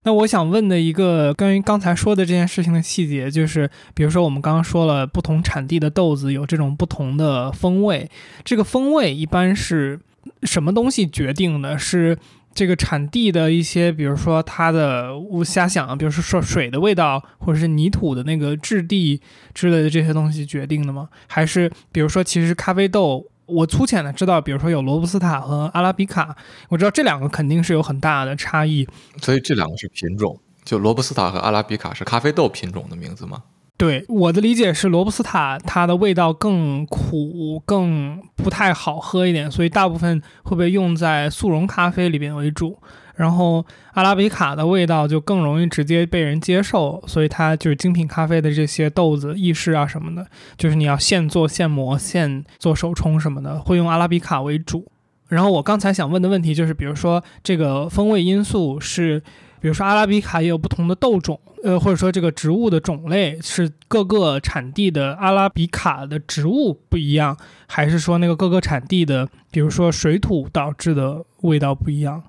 [0.03, 8.09] 那我想问的一个关于刚才说的这件事情的细节，就是比如说我们刚刚说了，不同产地的豆子有这种不同的风味，
[8.45, 9.99] 这个风味一般是
[10.43, 11.77] 什么东西决定的？
[11.77, 12.17] 是
[12.53, 19.21] 这个产地的一些，比如说它的我瞎想，比如说说水的味道，或者是泥土的那个质地
[19.53, 21.09] 之类的这些东西决定的吗？
[21.27, 23.27] 还是比如说其实咖啡豆？
[23.49, 26.35] 我粗浅的知道，比如说有罗布斯塔和阿拉比卡，
[26.69, 28.87] 我知道这两个肯定是有很大的差异。
[29.21, 33.43] 所以这两个是品种，就罗布斯塔和阿拉比卡是咖啡豆品种的名字吗？
[33.77, 42.77] 对我的理解是，罗布斯塔它的味道更苦，更不太好喝一点，所以大部分会被用在速溶咖啡里边为主。
[43.19, 54.89] 然后阿拉比卡的味道就更容易直接被人接受，所以它就是精品咖啡的这些豆子、意式啊什么的，就是你要现做现磨、现做手冲什么的，会用阿拉比卡为主。
[55.27, 59.19] 然后我刚才想问的问题就是，比如说这个风味因素是，
[59.59, 67.35] 比如说阿拉比卡也有不同的豆种，呃，或者说这个植物的种类是各个产地的阿拉比卡的植物不一样，
[67.67, 72.23] 还是说那个各个产地的，比如说水土导致的味道不一样？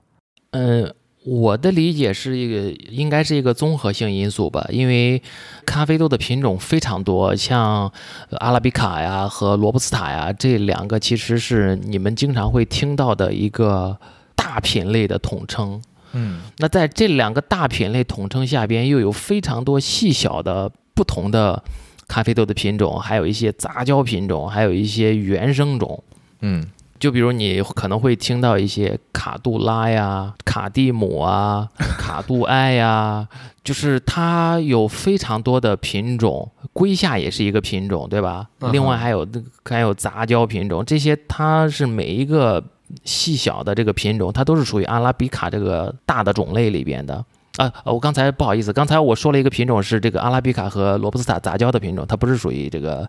[0.52, 0.92] 嗯，
[1.24, 5.22] 我的理解是一个，应该是一个综合性因素吧，因为
[5.64, 7.92] 咖啡豆的品种非常多，像
[8.30, 13.96] 呃阿拉比卡呀和罗布斯塔呀这两个其实是你们经常会听到的一个
[14.34, 15.80] 大品类的统称。
[16.12, 21.62] 嗯那在这两个大品类统称下边，又有非常多细小的不同的
[22.08, 26.02] 咖啡豆的品种，还有一些杂交品种，还有一些原生种。
[26.40, 26.66] 嗯
[27.00, 31.66] 就比如你可能会听到一些卡杜拉呀、卡蒂姆啊、
[31.98, 33.26] 卡杜埃呀，
[33.64, 38.70] 就是它有非常多的品种，龟下也是一个品种，对吧嗯？
[38.70, 42.62] 另外还有那个还有杂交品种，这些它是每一个
[43.04, 47.24] 细小的这个品种，它都是属于阿拉比卡这个大的种类里边的。
[47.56, 53.08] 啊，我刚才不好意思，刚才我说了一个品种是这个阿拉比卡和罗布斯塔杂交的品种，它不是属于这个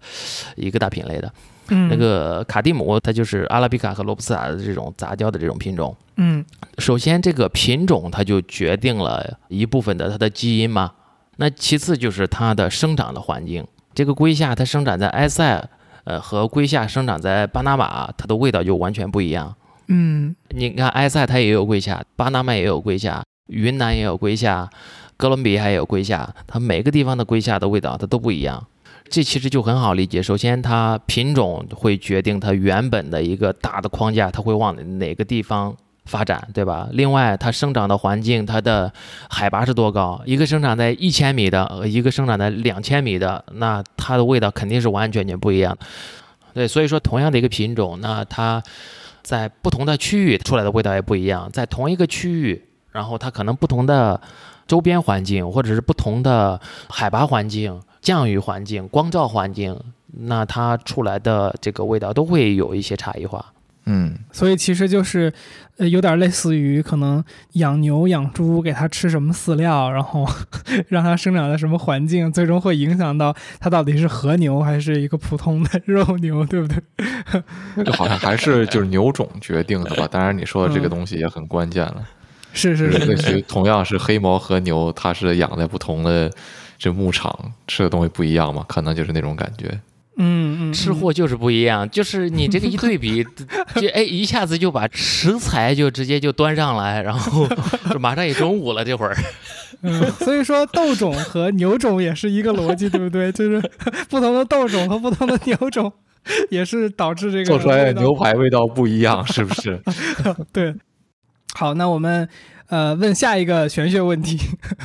[0.55, 1.31] 一个大品类的。
[1.73, 5.95] 嗯，那个卡蒂姆，它就是阿拉比卡和罗布斯塔的这种杂交的这种品种。
[6.17, 6.45] 嗯
[6.77, 10.91] 首先，这个品种它就决定了一部分的它的基因嘛。
[11.37, 13.65] 那其次就是它的生长的环境。
[13.95, 15.69] 这个龟夏它生长在埃塞，
[16.03, 19.55] 呃，和龟夏生长在巴拿马，它的味道就完全不一样。
[19.87, 24.69] 嗯你看埃塞它也有龟夏，巴拿马也有龟夏，云南也有龟夏，
[25.15, 28.67] 哥伦比亚也有龟夏，它每个地方的龟夏的味道它都不一样。
[29.11, 30.23] 这其实就很好理解。
[30.23, 36.87] 首先，它品种会决定它原本的一个大的框架，它会往哪个地方发展，对吧？
[36.93, 38.91] 另外，它生长的环境，它的
[39.29, 40.21] 海拔是多高？
[40.25, 45.77] 一个生长在一千米的，一个生长在两千米的，那它的味道肯定是完全全不一样。
[46.53, 48.63] 对，所以说同样的一个品种，那它
[49.21, 51.49] 在不同的区域出来的味道也不一样。
[51.51, 54.21] 在同一个区域，然后它可能不同的。
[54.67, 63.53] 周边环境，或者是不同的海拔环境、降雨环境、光照环境，那它出来的这个味道都会有一些差异化。
[63.85, 65.33] 嗯，所以其实就是，
[65.77, 70.23] 呃，有点类似于可能养牛、养猪，给它吃什么饲料，然后
[70.87, 76.77] 让它生长在什么环境，最终会影响到它到底是和牛还是一个普通的肉牛，对不对？
[77.75, 80.07] 那个好像还是就是牛种决定的吧。
[80.07, 82.07] 当然，你说的这个东西也很关键了。
[82.53, 86.31] 是是是，类似于同样是黑毛和牛，它是养在不同的
[86.81, 87.31] 这牧场，
[87.67, 89.69] 吃的东西不一样嘛，可能就是那种感觉。
[90.17, 93.23] 嗯嗯，吃货就是不一样，就是你这个一对比，
[93.75, 97.47] 就哎一下子就把食材就直接就端上来，然后
[97.91, 99.15] 就马上也中午了这会儿。
[99.83, 103.31] 嗯，所以说豆种和牛种也是一个逻辑，对不对？
[103.31, 103.61] 就是
[104.09, 105.91] 不同的豆种和不同的牛种，
[106.49, 109.79] 也是导致这个做出来的牛排味道不一样，是不是？
[110.51, 110.73] 对。
[111.53, 112.27] 好，那我们
[112.67, 114.39] 呃问下一个玄学问题，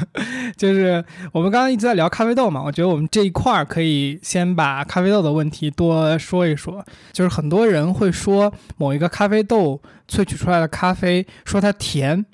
[0.59, 1.03] 就是
[1.33, 6.85] 我们刚刚一直在聊咖啡豆嘛，我觉得我们这一块儿可以先把咖啡豆的问题多说一说。
[7.13, 12.27] 就是很多人会说某一个咖啡豆萃取出来的咖啡说它甜，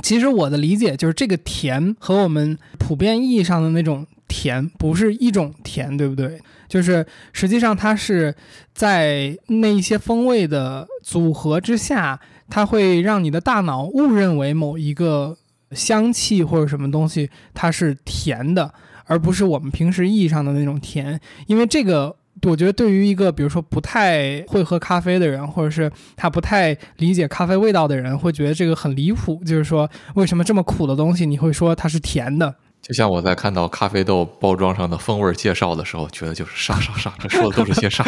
[0.00, 6.40] 其实我的理解就是这个甜和我们普遍意义上的那种甜不是一种甜，对不对？
[6.68, 8.34] 就是实际上它是
[8.72, 12.20] 在那一些风味的组合之下。
[12.54, 15.38] 它会让你的大脑误认为某一个
[15.70, 18.74] 香气或者什么东西它是甜的，
[19.06, 21.18] 而不是我们平时意义上的那种甜。
[21.46, 29.42] 因为这个，我觉得对于一个比如说不太会喝咖啡的人，或者是他不太理解咖啡味道的人，会觉得这个很离谱。
[29.46, 32.54] 就是说，为什么这么苦的东西你会说它是甜的？
[32.82, 38.04] 就像我在看到咖啡豆包装上的风味介绍的时候，觉得就是啥啥啥，这说的都是些啥？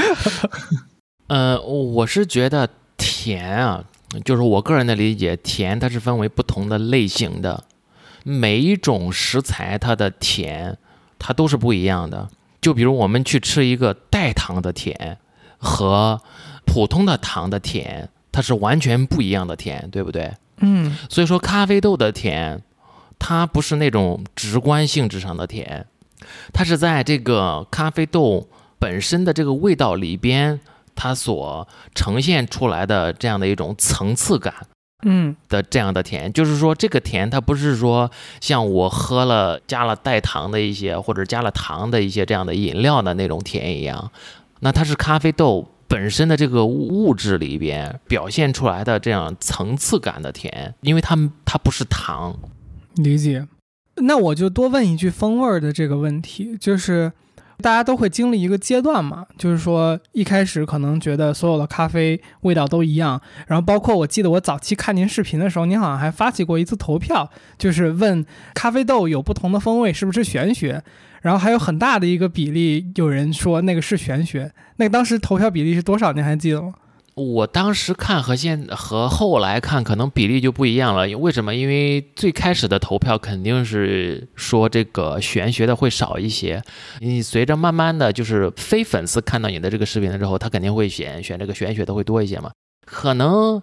[1.29, 3.83] 呃，我是觉得甜啊。
[4.23, 7.65] 就是我个人的理解，甜它是分为不同的类型的，
[8.23, 10.77] 每一种食材它的甜，
[11.19, 12.29] 它都是不一样的。
[12.61, 15.19] 就比如我们去吃一个代糖的甜
[15.59, 16.21] 和
[16.65, 20.33] 普通的糖的甜，它是完全不一样的甜，对不对？
[20.59, 20.97] 嗯。
[21.09, 22.63] 所以说咖啡豆的甜，
[23.19, 25.87] 它不是那种直观性质上的甜，
[26.53, 28.49] 它是在这个咖啡豆
[28.79, 30.61] 本身的这个味道里边。
[30.95, 34.55] 它所呈现出来的这样的一种层次感，
[35.05, 44.11] 嗯的这样的甜，就是说这个甜它不是说像我喝了加了代糖的一些或者加了糖的一些这样的饮料的那种甜一样，
[44.61, 52.35] 那它是咖啡豆本身的这个物质里边表现出来的这样层次感的甜，因为它它不是糖。
[52.97, 53.47] 理解。
[53.97, 57.13] 那我就多问一句风味的这个问题，就是。
[57.63, 70.83] 大家都会经历一个阶段嘛，就是说一开始可能觉得所有的咖啡味道都一样，然后包括我记得我早期看您视频的时候，您好像还发起过一次投票，就是问咖啡豆有不同的风味是不是玄学，
[71.23, 76.13] 然后还有很大的一个比例有人说那个是玄学，那当时投票比例是多少？
[76.13, 76.75] 您还记得吗？
[77.15, 81.55] 我当时看和现和后来看可能比例就不一样了，为什么？
[81.55, 86.61] 因为最开始的投票肯定是说这个玄学的会少一些，
[86.99, 92.51] 你随着慢慢的就是非粉丝看到你的这个视频了之后，他肯定会选选这个玄学的会多一些嘛。
[92.85, 93.63] 可能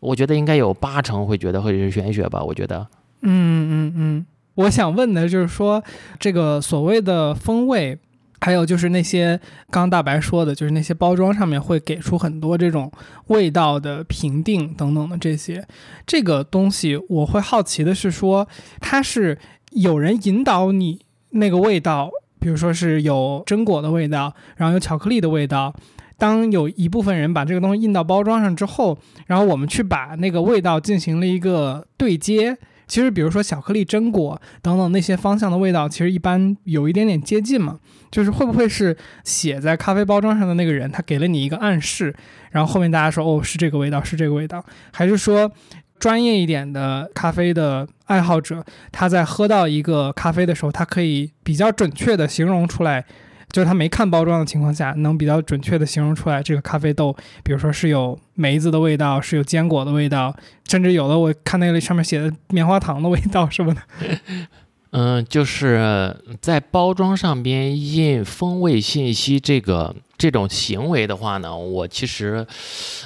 [0.00, 2.84] 我觉得应该有八成会觉得会是玄学吧，我觉得。
[3.22, 4.26] 嗯嗯嗯，
[4.56, 5.80] 我想问的就是说
[6.18, 7.96] 这个所谓的风味。
[8.40, 12.90] 还有就是那些刚大白说的，就是那些包装上面会给出很多这种
[13.28, 15.66] 味道的评定等等的这些，
[16.06, 18.46] 这个东西我会好奇的是说，
[18.80, 19.38] 它是
[19.72, 25.74] 有人引导你那个味道，比如说是有榛果的味道，然后有巧克力的味道，
[26.18, 32.58] 当有一部分人把这个东西印到包装上之后，然后我们去把那个味道进行了一个对接。
[32.86, 37.78] 其实，比如说巧克力、榛果等等那些方向的味道，其实一般有一点点接近嘛。
[38.08, 42.14] 就是会不会是写在咖啡包装上的那个人，他给了你一个暗示，
[42.52, 45.50] 然后后面大家说哦是这个味道，是这个味道，还是说
[45.98, 53.04] 专业一点的咖啡的爱好者，他在喝到一个咖啡的时候，他可以比较准确的形容出来。
[53.50, 60.34] 就是他没看包装的情况下，能比较准确的形容出来这个咖啡豆，比如说是有梅子的味道，是有坚果的味道，
[60.68, 63.80] 甚至有的我看那个上面写的棉花糖的味道什么的。
[64.92, 72.46] 嗯，就是在包装上边印风味信息这个这种行为的话呢，我其实，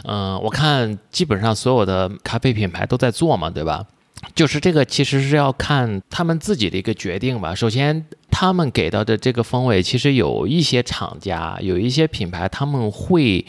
[0.04, 3.84] 嗯，我看基本上所有的咖啡品牌都在做嘛，对吧？
[4.34, 7.54] 就是这个其实是要看他们自己的一个决定吧。
[7.54, 13.44] 首先，他们给到的这个风味，其实有一些厂家、有一些品牌，他们会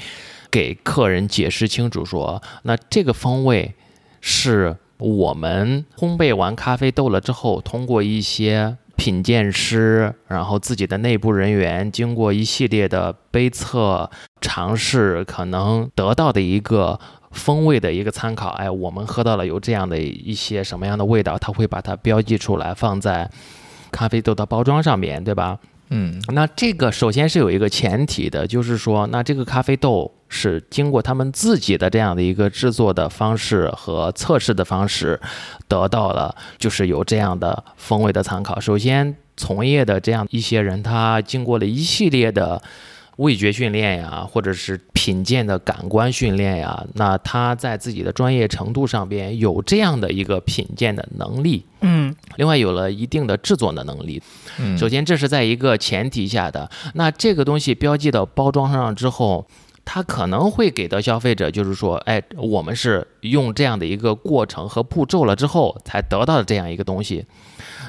[0.50, 3.74] 给客人解释清楚，说那这个风味
[4.20, 4.78] 是。
[5.04, 14.12] 我们烘焙完咖啡豆了之后，通过一些品鉴师，然后自己的内部人员，经过一系列的杯测
[14.42, 17.00] 尝试，可能得到的一个
[17.32, 18.50] 风味的一个参考。
[18.52, 23.30] 哎，我们喝到了有这样的一些什么样的味道，它会把它标记出来，放在
[23.92, 25.58] 咖啡豆的包装上面对吧？
[25.90, 35.20] 嗯，那这个首先是有一个前提的，就是说，那这个咖啡豆是经过他们自己的这样的一个制作的方式和测试的方式，
[35.68, 38.60] 得到了就是有这样的风味的参考。
[38.60, 42.62] 首先，从业的这样一些人，他经过了一系列的。
[43.22, 54.22] 味觉训练呀，或者是品鉴的感官训练呀，那他在自己的专业程度上边有这样的一个品鉴的能力，嗯，另外有了一定的制作的能力。
[54.60, 59.48] 嗯，首先这是在一个前提下的，那这个东西标记到包装上之后，
[59.86, 67.26] 他可能会给到消费者，就是说，哎，我们是用这样的一个过程和步骤了之后才得到的这样一个东西。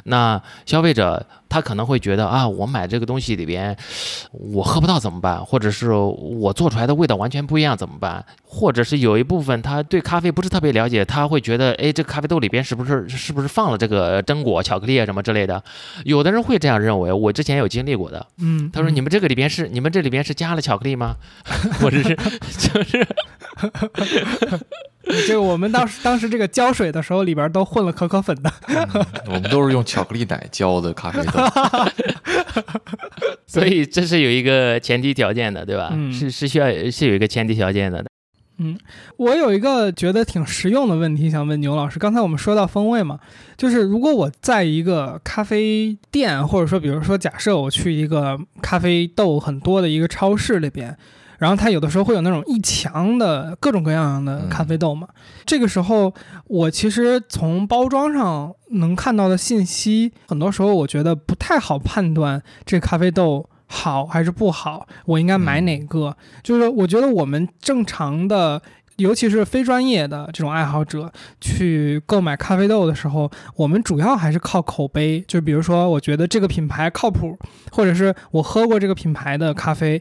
[0.05, 3.77] 那消费者他可能会觉得啊，我买这个东西里边，
[4.31, 5.45] 我喝不到怎么办？
[5.45, 8.25] 或者是我做出来的味道完全不一样怎么办？
[8.43, 15.63] 或者是有一部分他对咖啡不是特别了解，他会觉得，哎，这咖啡豆里边是不是是不是放了这个榛果、巧克力啊什么之类的？
[16.05, 18.27] 有的人会这样认为，我之前有经历过的。
[18.39, 21.17] 嗯，他说你们这个里边是你们这里边是加了巧克力吗？
[21.79, 23.07] 或者是就是。
[25.27, 28.51] 这个我们当时当时这个浇水的时候，里边都混了可可粉的。
[29.27, 31.42] 我们都是用巧克力奶浇的咖啡豆，
[33.47, 35.91] 所以这是有一个前提条件的，对吧？
[35.93, 38.05] 嗯，是是需要是有一个前提条件的。
[38.59, 38.79] 嗯，
[39.17, 41.99] 我有一个觉得挺实用的问题想问牛老师。
[41.99, 43.19] 刚才我们说到风味嘛，
[43.57, 50.97] 就是如果我在一个咖啡店，或者说比如说假设我去一个咖啡豆很多的一个超市里边。
[51.43, 55.09] 然后它有的时候会有那种一墙的各种各样的咖啡豆嘛，
[55.45, 56.15] 这个时候
[56.47, 66.17] 我其实从包装上能看到的信息，很多时候我觉得不太好判断这咖啡豆好还是不好，我应该买哪个？
[66.45, 68.63] 就是我觉得我们正常的，
[68.99, 77.37] 尤其是非专业的这种爱好者去购买咖啡豆的时候，我们主要还是靠口碑，就比如说我觉得这个品牌靠谱，
[77.73, 80.01] 或者是我喝过这个品牌的咖啡。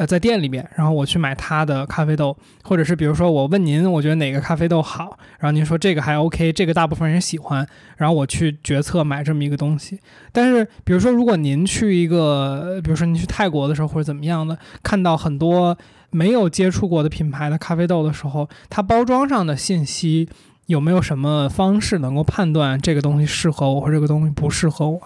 [0.00, 2.34] 呃，在店里面，然后我去买他的咖啡豆，
[2.64, 7.66] 或者是比如说我问您，我觉得哪个咖啡豆好，然后您说这个还 OK，这个大部分人喜欢，
[7.98, 10.00] 然后我去决策买这么一个东西。
[10.32, 15.76] 但是，比如说如果您去一个，比如说您去泰国的时候或者怎么样的，看到很多
[16.08, 20.30] 没有接触过的品牌的咖啡豆的时候，它包装上的信息
[20.64, 24.98] 有没有什么方式能够判断这个东西适合我，或这个东西不适合我？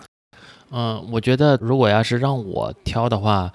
[0.71, 3.51] 嗯，我觉得如果要是让我挑的话。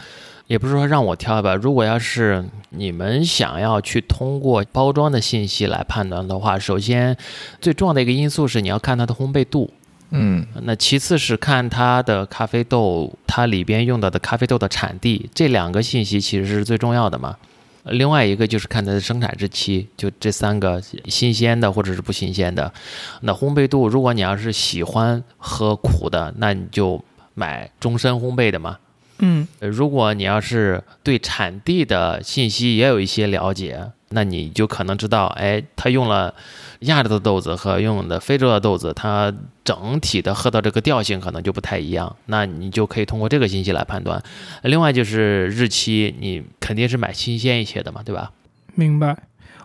[0.50, 7.16] 也不是说让我挑吧，如果要是你们想要去通过包装的信息来判断的话，首先
[7.62, 9.72] 最重要的一个因素是你要看它的烘焙度，
[10.10, 17.38] 嗯，那其次是看它的咖啡豆，它里边用到的咖啡豆的产地，这两个信息其实是最重要的嘛。
[17.84, 22.74] 另外一个就是看它的生产日期，就这三个新鲜的或者是不新鲜的。
[23.22, 27.00] 那烘焙度，如果你要是喜欢喝苦的，那你就
[27.36, 28.80] 买终身烘焙的嘛。
[29.20, 36.34] 嗯，如果你要是对产地的信息也有一些了解，那你就可能知道，哎，他用了
[36.80, 39.34] 亚洲的豆子和用的非洲的豆子，它
[39.66, 42.16] 整体的喝到这个调性可能就不太一样。
[42.28, 44.24] 那你就可以通过这个信息来判断。
[44.64, 48.32] 另外就是日期，你肯定是买新鲜一些的嘛，对吧？
[48.74, 49.16] 明白。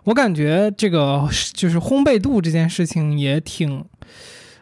[0.03, 3.85] 我感觉这个就是烘焙度这件事情也挺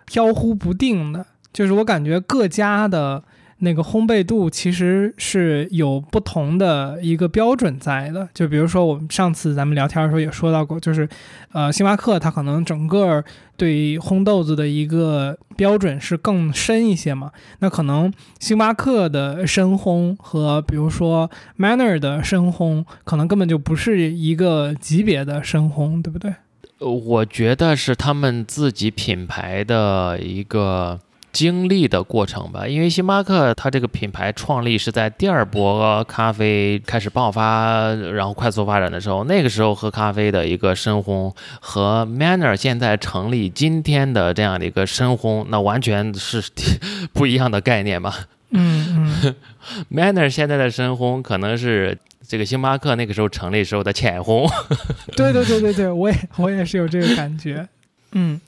[0.05, 3.24] 飘忽不定的，就是我感觉各家的。
[3.64, 11.08] 那个烘焙度其实是有不同的一个标准在的，就比如说我们上次咱们聊天的时候也说到过，就是，
[11.52, 13.22] 呃，星巴克它可能整个
[13.56, 26.34] 对烘豆子的一个标准是更深一些嘛，那可能星巴克的深烘和比如说 Manner 的深烘，可能根本就不是一个级别的深烘，对不对？
[26.78, 30.98] 呃，我觉得是他们自己品牌的一个。
[31.33, 32.66] 经历的过程吧。
[32.66, 46.43] 因为星巴克它这个品牌创立是在第二波咖啡开始爆发，然后快速发展的时候，那个时候喝咖啡的一个深烘和 Manner 现在成立今天的这样的一个深烘，那完全是
[47.12, 48.26] 不一样的概念吧。
[48.51, 49.35] 嗯嗯，
[49.91, 51.97] Manner 现在的深烘可能是
[52.28, 54.47] 这个星巴克那个时候成立时候的浅烘。
[55.16, 57.66] 对对对对对，我也我也是有这个感觉。
[58.12, 58.39] 嗯，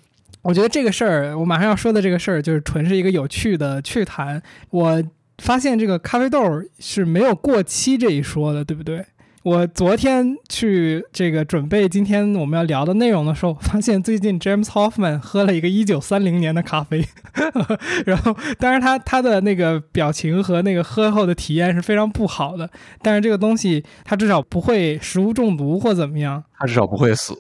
[0.45, 4.40] 我觉得这个事儿，我马上要说的这个事儿，就是纯是一个有趣的趣谈。
[4.70, 5.03] 我
[5.38, 9.05] 发现这个咖啡豆是没有过期这一说的，对不对？
[9.45, 17.07] 我昨天去这个准备今天我们要聊的内容的时候，发现最近 James Hoffman 喝了一个一九三零年的咖啡，
[18.07, 22.70] 然后当然他他的那个表情和那个喝后的体验是非常不好的，
[23.03, 27.34] 但是这个东西他至少不会食物中毒或怎么样，他至少不会死。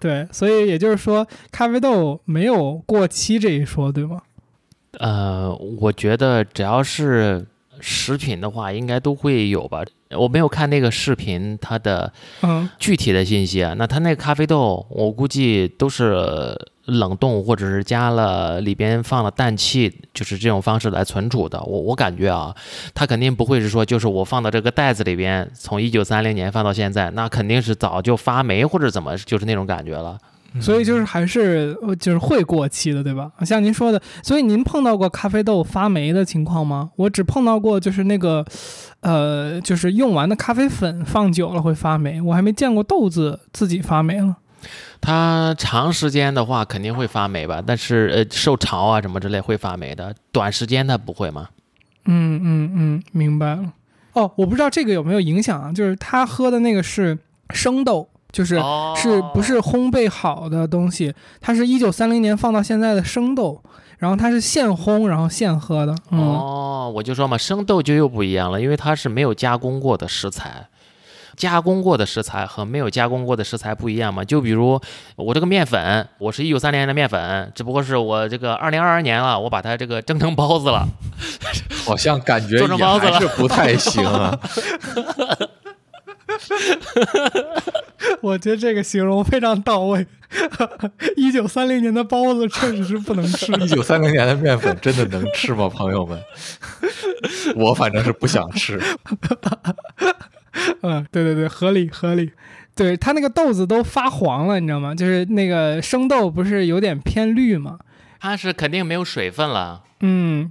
[0.00, 4.22] 对，所以也就是说咖啡豆没有过期这一说，对吗？
[5.00, 7.44] 呃，我觉得只要是
[7.80, 9.82] 食品的话，应该都会有吧。
[10.10, 13.74] 我没有看那个视频，它的嗯具体的信息啊。
[13.76, 16.56] 那它那个咖啡豆，我估计都是
[16.86, 21.60] 冷冻或者是加了里边放了氮气，就是这种方式来存储的。
[21.62, 22.54] 我我感觉啊，
[22.94, 30.18] 它肯定不会是说，就是我放到这个袋子里边，从一九三零年放到现在，那肯定是早就发霉或者怎么，就是那种感觉了。
[30.60, 33.30] 所以就是还是呃就是会过期的，对吧？
[33.44, 36.90] 像您说的，所以您碰到过咖啡豆发霉的情况吗？
[36.96, 38.44] 我只碰到过就是那个，
[39.00, 44.36] 呃，就是用完的咖啡粉放久了会发霉，我还没见过豆子自己发霉了。
[45.00, 51.48] 它长时间的话肯定会发霉吧，但是呃受潮啊什么之类会发霉的，短时间它不会吗？
[52.06, 53.72] 嗯嗯嗯，明白了。
[54.14, 55.70] 哦，我不知道这个有没有影响啊？
[55.72, 57.16] 就是他喝的那个是
[57.50, 61.12] 生豆，就是哦是不是烘焙好的东西？
[61.40, 63.60] 它是一九三零年放到现在的生豆，
[63.98, 65.92] 然后它是现烘，然后现喝的。
[66.12, 70.68] 嗯，哦，我就说嘛，生豆就又不一样了，因为它是没有加工过的食材。
[71.36, 74.24] 加工过的食材和没有加工过的食材不一样嘛？
[74.24, 74.80] 就比如
[75.16, 80.86] 我这个面粉，我是一九三零年的面粉，只不过是我这个二零二二年了，我把它这个蒸成包子了。
[81.84, 84.38] 好像感觉做成也包子了还是不太行啊。
[88.20, 90.06] 我觉得这个形容非常到位。
[91.16, 93.50] 一九三零年的包子确实是不能吃。
[93.62, 96.20] 一九三零年的面粉真的能吃吗，朋友们？
[97.56, 98.78] 我反正是不想吃。
[100.82, 102.30] 嗯，对对对，合理合理。
[102.74, 104.94] 对，它那个豆子都发黄了，你知道吗？
[104.94, 107.78] 就是那个生豆不是有点偏绿吗？
[108.20, 109.82] 它是肯定没有水分了。
[110.00, 110.50] 嗯，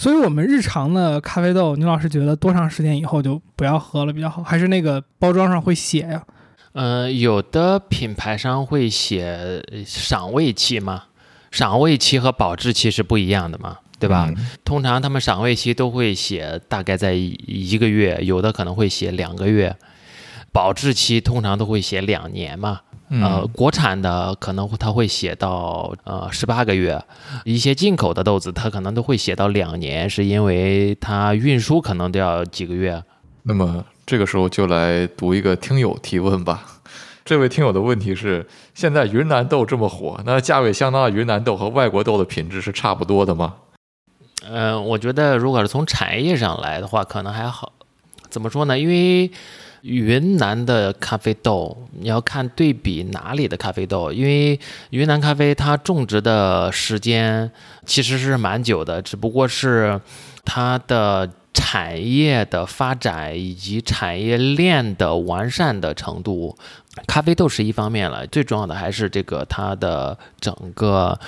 [0.00, 4.42] 所以我们日常的咖啡豆，牛老师觉得多长时间以后就不要喝了比较好？
[4.42, 6.24] 还是那个包装上会写呀？
[6.72, 11.02] 呃，有的品牌商会写呃赏味期嘛，
[11.50, 14.26] 赏味期和保质期是不一样的嘛，对吧？
[14.34, 19.76] 嗯通常他们赏味期都会写大概在一一个月，有的可能会写两个月，
[20.50, 22.80] 保质期通常都会写两年嘛。
[23.10, 27.02] 呃，嗯国产的可能它会写到呃十八个月，
[27.44, 33.02] 一些进口的豆子它可能都会写到两年，是因为它运输可能都要几个月。
[33.42, 36.64] 那么这个时候就来读一个听友提问吧。
[37.24, 43.54] 这位听友的问题是：现在云南豆这么火，那价位相当的云南豆和外国豆的品质是差不多的吗？
[44.48, 47.72] 嗯，我觉得如果是从产业上来的话，可能还好。
[48.30, 48.78] 怎么说呢？
[48.78, 49.30] 因为
[49.82, 54.58] 云南的咖啡豆，你要看对比哪里的咖啡豆，因为
[54.90, 57.50] 云南咖啡它种植的时间
[57.86, 60.00] 其实是蛮久的，只不过是
[60.44, 66.56] 它的产业的发展以及产业链的完善的程度，
[67.06, 71.18] 咖啡豆是一方面了，最重要的还是这个它的整个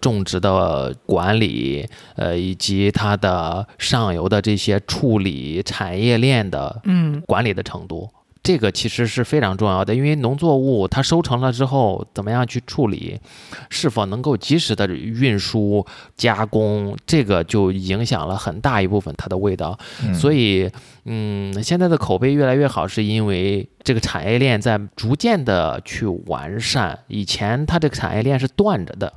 [0.00, 8.10] 种植的管理，呃，以及它的上游的这些处理产业链的嗯管理的程度。
[8.46, 13.20] 这个其实是非常重要的，因为农作物它收成了之后，怎么样去处理，
[13.68, 15.84] 是否能够及时的运输、
[16.16, 19.76] 加工，这个就影响了很大一部分它的味道。
[20.14, 20.70] 所以以，
[21.06, 26.96] 嗯，现在的口碑越来越好，是因为这个产业链在逐渐的去完善。
[27.08, 29.12] 以前它这个产业链是断着的，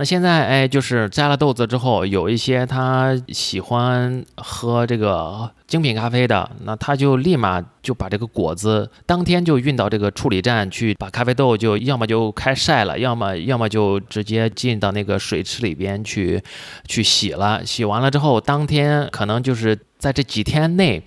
[0.00, 16.42] 那现在哎，就是摘了豆子之后，有一些他喜欢喝这个精品咖啡的，那他就立马就把这个果子当天就运到这个处理站去，把咖啡豆就要么就开晒了，要么要么就直接进到那个水池里边去
[16.88, 17.62] 去洗了。
[17.66, 21.02] 洗完了之后，当天可能就是在这几天内。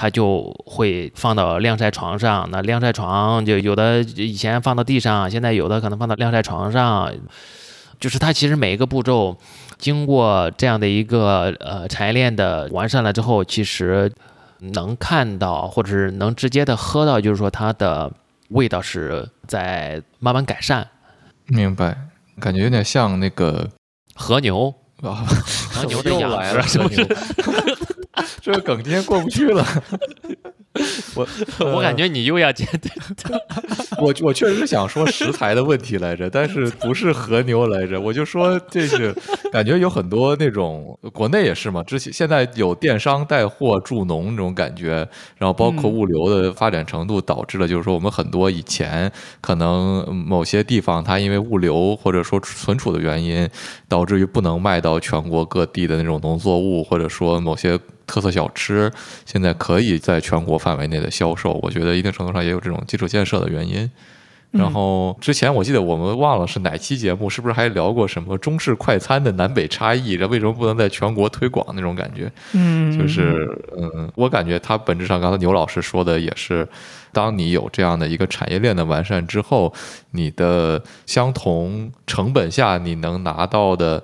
[0.00, 7.12] 它就会放到晾晒床上，那晾晒床就有的以前放到地上，现在有的可能放到晾晒床上，
[7.98, 9.36] 就是它其实每一个步骤
[9.76, 14.12] 经过这样的一个呃产业链的完善了之后，其实
[14.60, 18.10] 能看到或者是能直接的喝到，就是说它的
[18.50, 20.86] 味道是在慢慢改善。
[21.46, 21.96] 明白，
[22.40, 23.68] 感觉有点像那个
[24.14, 25.26] 和牛，啊，
[25.72, 27.06] 和牛的又养，殖，是不是？
[28.40, 29.64] 这个 梗今天过不去了。
[31.14, 31.26] 我
[31.74, 32.66] 我感觉你又要接，
[34.00, 39.14] 我我确实是想说食材的问题来着，但是不是和牛来着，我就说这是
[39.52, 49.10] 感觉有很多那种国内也是嘛，之前现在有电商带货助农那种感觉，然后包括嗯物流的发展程度导致了，就是说我们很多以前
[49.40, 53.48] 可能某些地方它因为物流或者说存储的原因，
[53.88, 57.78] 导致于不能卖到全国各地的那种农作物，或者说某些
[58.08, 58.90] 特色小吃，
[59.24, 61.60] 现在可以在全国范围内的销售。
[61.62, 63.78] 我觉得一定程度上也有这种基础建设的原因。
[63.82, 63.90] 嗯
[64.50, 70.16] 然后之前我记得我们忘了是哪期节目，是不是还聊过什么中式快餐的南北差异？
[70.16, 72.32] 这为什么不能在全国推广那种感觉？
[72.54, 73.46] 嗯，就是
[73.76, 76.66] 嗯，我感觉它本质上，刚才牛老师说的也是，
[77.12, 79.70] 当你有这样的一个产业链的完善之后，
[80.12, 84.02] 你的相同成本下你能拿到的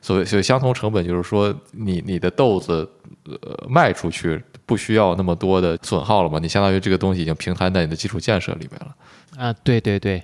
[0.00, 2.88] 所谓所谓相同成本，就是说你你的豆子
[3.24, 6.38] 呃卖出去不需要那么多的损耗了嘛？
[6.38, 8.96] 你相当于这个东西已经平摊在你的基础建设里面了。
[9.36, 10.22] 啊，对对对，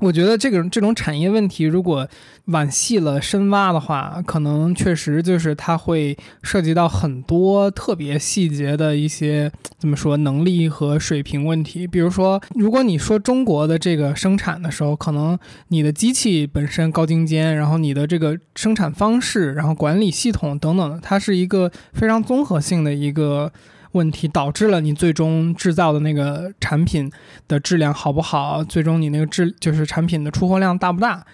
[0.00, 2.06] 我觉得这个这种产业问题，如果
[2.46, 11.86] 往细了深挖的话，可能确实就是它会涉及到很多特别细节的一些怎么说能力和水平问题。
[11.86, 15.38] 比如说，如果你说中国的这个生产的时候，可能
[15.68, 23.50] 你的机器本身高精尖，然后你的这个生产方式，然后管理系统等等，它是一个非常综合性的一个。
[23.96, 27.10] 问题导致了你最终制造的那个产品
[27.48, 31.24] 的质量好不好，最终你那个质就是产品的出货量大不大。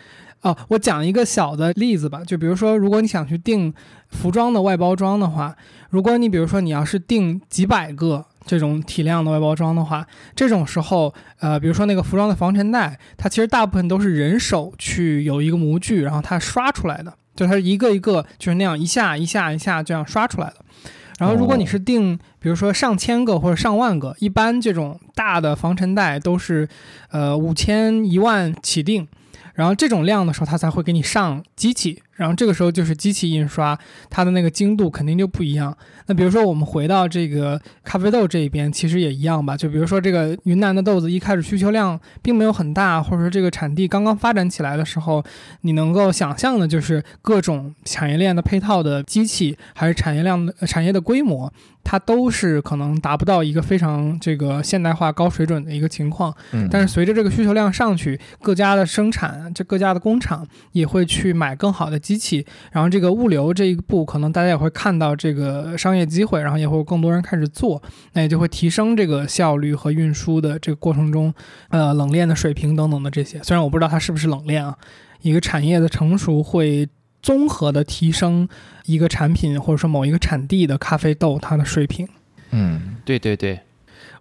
[0.42, 3.72] 哦，我讲一个小的例子吧，就比如说，如果你想去订
[4.08, 5.54] 服装的外包装的话，
[5.90, 10.04] 如果你比如说你要是订几百个这种体量的外包装的话，
[10.34, 20.56] 这种时候，呃，比如说那个服装的防尘袋，它其实大部分都是人手去有一个模具，然后它刷出来的，就它一个一个就是那样一下一下一下这样刷出来的。
[21.23, 26.68] 然后，如果你是定，比如说上千个或者上万个，一般这种大的防尘袋都是，
[27.12, 29.07] 呃，五千一万起订。
[29.55, 33.78] 然后这种量的时候，它才会给你上机器，然后这个时候就是机器印刷，
[34.10, 35.76] 它的那个精度肯定就不一样。
[36.06, 39.56] 那比如说我们回到这个咖啡豆这一边，其实也一样吧。
[39.56, 45.24] 就比如说这个云南的豆子一开始需求量并没有很大，或者说这个产地刚刚发展起来的时候，
[45.62, 51.52] 你能够想象的就是各种产业链的配套的机器，还是产业量的产业的规模，
[51.84, 56.34] 它都是可能达不到一个非常这个现代化高水准的一个情况。
[56.52, 67.80] 嗯但是随着这个需求量上去，各家的生产，这各家的工厂也会去买更好的机器，然后这个物流这一步，可能大家也会看到这个商业机会，然后也会有更多人开始做，
[68.12, 71.32] 那也就会提升这个效率和运输的这个过程中，
[71.70, 73.40] 呃，冷链的水平等等的这些。
[73.42, 74.76] 虽然我不知道它是不是冷链啊，
[75.22, 76.88] 一个产业的成熟会
[77.22, 78.48] 综合的提升
[78.86, 82.09] 一个产品或者说某一个产地的咖啡豆它的水平。
[82.50, 83.61] 嗯对对对，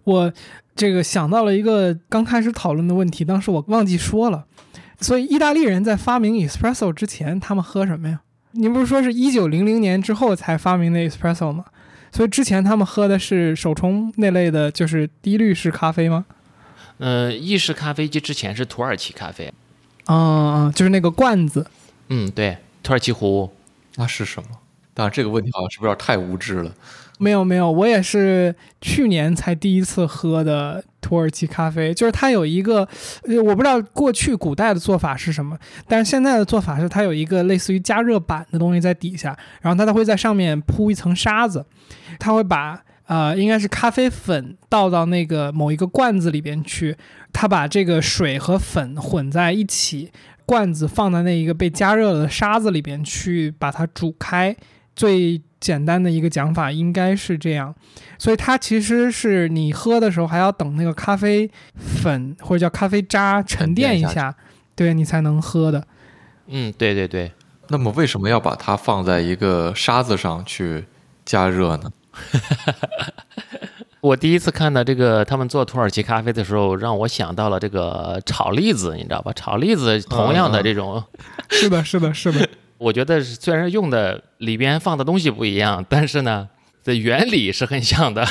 [0.03, 0.31] 我
[0.75, 4.45] 这个想到了一个刚开始讨论的问题，当时我忘记说了。
[5.01, 8.21] 所以意大利人在发明 espresso 之前，他们喝什么呀？
[8.51, 11.65] 您不是说是一九零零年之后才发明的 espresso 吗？
[12.11, 16.25] 所以之前他们喝的是手冲那类的，就是低滤式咖啡吗？
[16.97, 19.51] 呃，意式咖啡机之前是土耳其咖啡，
[20.05, 21.65] 啊、嗯，就是那个罐子。
[22.09, 23.51] 嗯，对，土耳其壶，
[23.95, 24.49] 那是什么？
[24.93, 26.71] 当然，这个问题好像是不是有点太无知了？
[27.21, 32.79] 没有没有，我也是去年才第一次喝的土耳其咖啡，就是它有一个，
[33.27, 35.55] 呃，我不知道过去古代的做法是什么，
[35.87, 41.63] 但是现在的做法是它有一个类似于加热板的东西在底下，然后它它会在上面铺一层沙子，
[42.17, 46.97] 它会把呃应该是咖啡粉倒到那个某一个罐子里边去，
[47.31, 50.11] 它把这个水和粉混在一起，
[50.47, 54.55] 罐子放在那一个被加热的沙子里边去把它煮开，
[54.95, 57.73] 最简单的一个讲法应该是这样，
[58.17, 64.35] 所以它其实是你喝的时候还要等那个咖啡粉或者叫咖啡渣沉淀一下，
[64.75, 65.85] 对你才能喝的。
[66.47, 67.31] 嗯，对对对，
[67.69, 70.83] 那么为什么要把它放在一个沙子上去
[71.23, 71.91] 加热呢？
[74.01, 79.31] 我第一次看到这个他们做土耳其咖啡的时候，让我想到了这个炒栗子，你知道吧？
[79.33, 81.03] 炒栗子同样的这种，
[81.51, 82.49] 是的，是的，是的，
[82.81, 86.49] 我觉得虽然用的里边放的东西不一样，但是呢，
[86.83, 88.27] 的原理是很像的。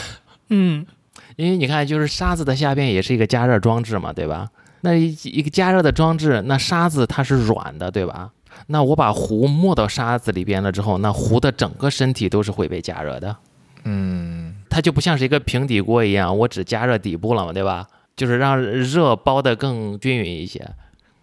[0.49, 0.85] 嗯，
[1.37, 4.49] 因为你看，就是沙子的下边也是一个加热装置嘛，对吧？
[4.81, 8.33] 那一一个加热的装置，那沙子它是软的，对吧？
[8.67, 13.37] 那我把壶没到沙子里边了之后，那壶的整个身体都是会被加热的。
[13.85, 17.87] 嗯，它就不像是一个平底锅一样，我只加热底部了嘛，对吧？
[18.17, 20.69] 就是让热包的更均匀一些。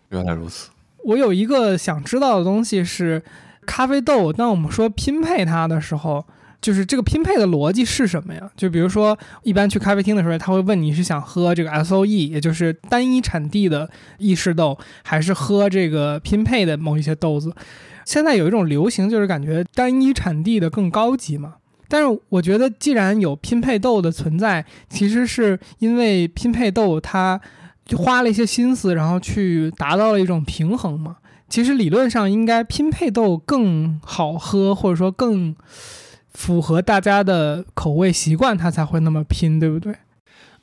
[0.09, 0.69] 原来如此。
[1.07, 3.23] 我有一个想知道的东西是，
[3.65, 4.33] 咖啡豆。
[4.33, 6.25] 当我们说拼配它的时候，
[6.59, 8.51] 就是这个拼配的逻辑是什么呀？
[8.57, 17.53] 就比如说，一般去咖啡厅的时候，他会问你是想喝这个 S O E，也就是单一产地的意式豆，还是喝这个拼配的某一些豆子。
[18.03, 21.55] 现在有一种流行，就是感觉单一产地的更高级嘛。
[21.87, 27.39] 但是我觉得，既然有拼配豆的存在，其实是因为拼配豆它
[27.87, 31.17] 就花了一些心思，然后去达到了一种平衡嘛。
[31.49, 35.55] 其实理论上应该拼配豆更好喝，或者说更
[36.33, 39.95] 符合大家的口味习惯，它才会那么拼，对不对？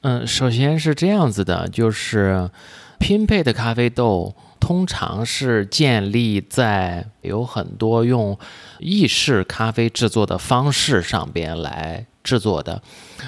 [0.02, 2.50] 嗯，首先是这样子的，就是
[2.98, 8.38] 拼配的咖啡豆通常是建立在有很多用
[8.78, 12.82] 意式咖啡制作的方式上边来制作的，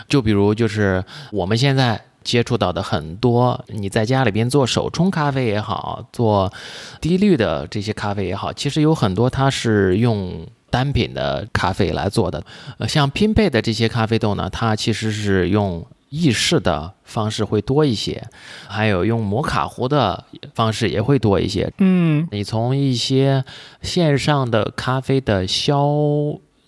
[0.06, 6.52] 就比如就是我们现在接触到的很多，你在家里边做手冲咖啡也好，做
[7.00, 12.44] 低滤的这些咖啡也好，其实有很多它是用单品的咖啡来做的，
[12.78, 15.86] 呃，像拼配的这些咖啡豆呢，它其实是用。
[16.08, 18.22] 意式的方式会多一些，
[18.68, 20.24] 还有用摩卡壶的
[20.54, 21.70] 方式也会多一些。
[21.78, 23.44] 嗯，你从一些
[23.82, 25.84] 线上的咖啡的消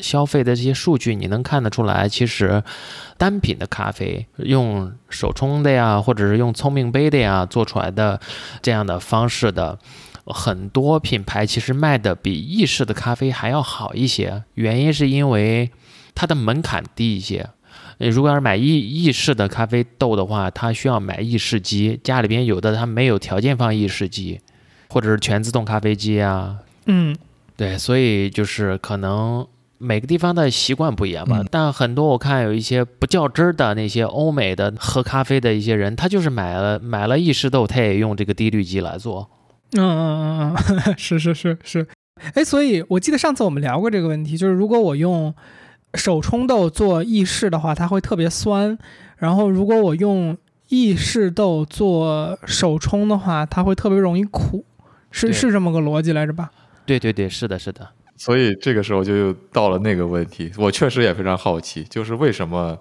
[0.01, 2.63] 消费的这些数据，你能看得出来，其实
[3.17, 8.21] 单品的咖啡用手冲的呀，或者是用聪明杯的呀做出来的
[8.63, 9.79] 这样的方式的，
[10.25, 14.45] 很多品牌其实卖的比意式的咖啡还要好一些。
[14.55, 15.71] 原因是因为
[16.15, 17.49] 它的门槛低一些。
[17.99, 24.39] 如果要是买意意式的咖啡豆的话，它需要买意式机，家里边有的它没有条件放意式机，
[24.89, 26.59] 或者是全自动咖啡机啊。
[26.87, 27.17] 嗯，
[27.57, 29.45] 对，所以就是可能
[29.79, 31.43] 每个地方的习惯不一样吧。
[31.51, 39.31] 但很多我看有一些不较真儿的那些欧美的喝咖啡的一些人，他就是买了买了意式豆，他也用这个低滤机来做。
[39.77, 40.57] 嗯嗯嗯
[40.87, 41.87] 嗯，是是是是。
[42.35, 45.35] 哎，所以我记得上次我们聊过这个问题，就是如果我用。
[45.95, 48.77] 手冲豆做意式的话，它会特别酸。
[49.17, 50.37] 然后，如果我用
[50.69, 54.67] 意式豆做手冲的话，它会特别容易苦。
[55.11, 56.51] 是是这么个逻辑来着吧？
[56.85, 57.89] 对对对，是的，是的。
[58.19, 62.77] 所以这个时候就又到了那个问题，我确实也非常好奇，就是为什么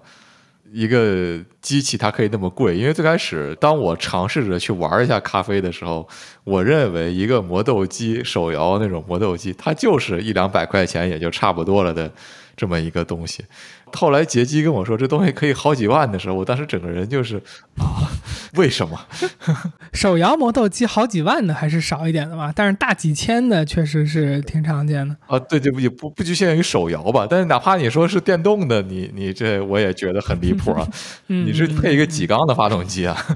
[0.72, 2.76] 一个机器它可以那么贵？
[2.76, 6.06] 因为最开始当我尝试着去玩一下咖啡的时候，
[6.44, 12.12] 我认为一个磨豆机手摇那种磨豆机，它就是一两百块钱也就差不多了的。
[12.58, 13.44] 这么一个东西，
[13.92, 17.36] 后来杰基跟我说这东西可以好几万的时候，我当时整个人就是
[17.76, 18.08] 啊，
[18.54, 18.98] 为什么？
[19.92, 25.38] 手摇磨豆机好几万的还是少一点的吧，但是大几千的确实是挺常见的啊。
[25.38, 30.86] 对对，也不不局限于手摇吧，但是哪怕你说是电动的，你你这我也觉得很离谱啊。
[31.28, 33.16] 你是配一个几缸的发动机啊？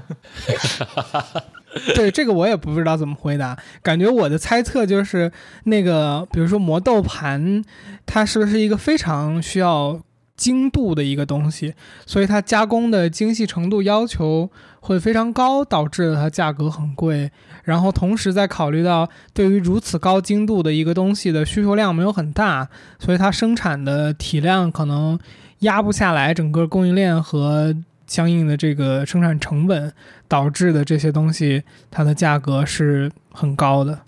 [1.95, 5.31] 对这个我也不知道怎么回答，感觉我的猜测就是
[5.63, 7.63] 那个，比如说磨豆盘，
[8.05, 9.99] 它是不是一个非常需要
[10.35, 11.73] 精度的一个东西，
[12.05, 17.31] 所以它加工的精细程度要求会非常高，导致它价格很贵。
[17.63, 22.69] 然后同时再考虑到对于如此高精度的一个东西的需求量没有很大，
[22.99, 25.17] 所以它生产的体量可能
[25.59, 27.75] 压不下来整个供应链和。
[28.05, 29.91] 相应的这个生产成本
[30.27, 34.01] 导致的这些东西，它的价格是很高的。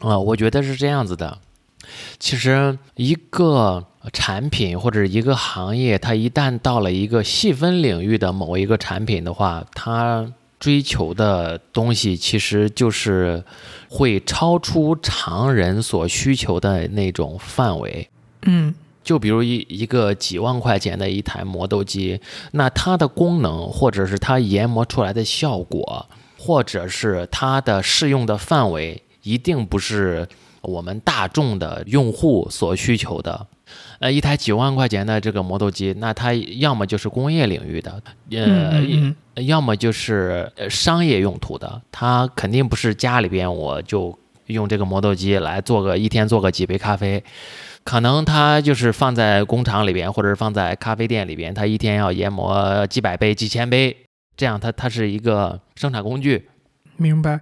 [0.00, 1.38] 啊，我觉得是这样子的。
[2.18, 13.42] 其实一个产品或者一个行业，它一旦到了一个细分领域的某一个产品的话，它追求的东西其实就是
[13.88, 18.08] 会超出常人所需求的那种范围。
[18.42, 18.74] 嗯。
[19.02, 22.20] 就比如一一个几万块钱的一台磨豆机，
[22.52, 26.06] 那它的功能，或者是它研磨出来的效果，
[26.38, 30.28] 或者是它的适用的范围，一定不是
[30.60, 33.46] 我们大众的用户所需求的。
[34.00, 38.82] 呃，一台几万块钱的这个磨豆机，那它要么就是工业领域的，呃，
[39.44, 47.22] 要么就是商业用途的，它肯定不是家里边我就用这个磨豆机来做个一天做个几杯咖啡。
[47.84, 53.96] 可能它就是放在工厂里边，或者是放在咖啡店里边，它一天要研磨几百杯、几千杯，
[54.36, 56.48] 这样它它是一个生产工具。
[56.96, 57.40] 明白。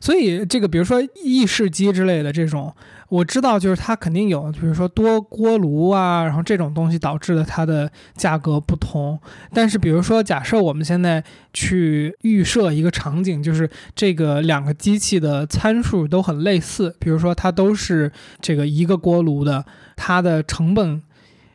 [0.00, 2.74] 所以这个，比如说意式机之类的这种，
[3.10, 9.20] 我知道就是它肯定有，比如说多锅炉啊，然后这种东西导致的它的价格不同。
[9.52, 19.64] 但是比如说，假设我们现在去预设一个场景，就是这个两个机器的参数都很类似，比如说它都是这个一个锅炉的，
[19.96, 21.02] 它的成本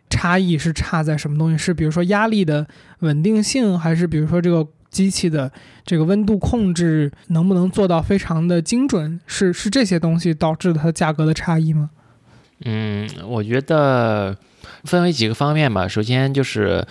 [0.10, 1.58] 差异是差在什么东西？
[1.58, 2.68] 是比如说压力的
[3.00, 4.68] 稳定性，还是比如说这个？
[4.96, 5.52] 机器的
[5.86, 9.20] 这个温度控制能不能做到非常的精准？
[9.28, 11.90] 是是这些东西导致它价格的差异吗？
[12.64, 14.38] 嗯，我觉得
[14.86, 15.86] 分为几个方面吧。
[15.86, 16.88] 首先就是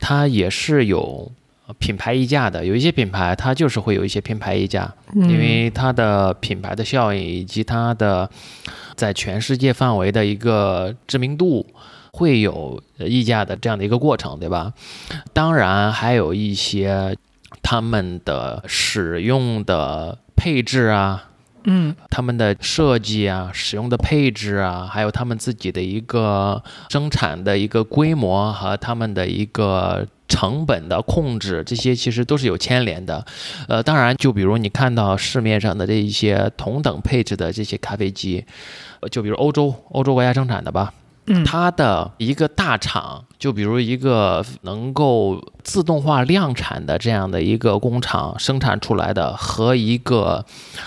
[0.00, 1.30] 它也是有
[1.78, 8.28] 品牌溢价的，有一些品牌它就是会有一些品牌溢价，因为它的品牌的效应以及它的
[8.96, 11.64] 在全世界范围的一个知名度。
[12.16, 14.72] 会有溢价的这样的一个过程，对吧？
[15.32, 17.16] 当然还有一些。
[17.64, 21.30] 他们的使用的配置啊，
[21.64, 33.24] 嗯，他们的设计啊，使用的配置啊，还有他们自己的一个生产的一个规模和他们的一个成本的控制，这些其实都是有牵连的。
[33.66, 38.44] 呃，当然，就比如你看到市面上的这一些同等配置的这些咖啡机，
[39.10, 40.92] 就比如欧洲欧洲国家生产的吧。
[41.44, 50.44] 它的一个大厂，就比如一个能够自动化量产的这样的一个工厂生产出来的，和一个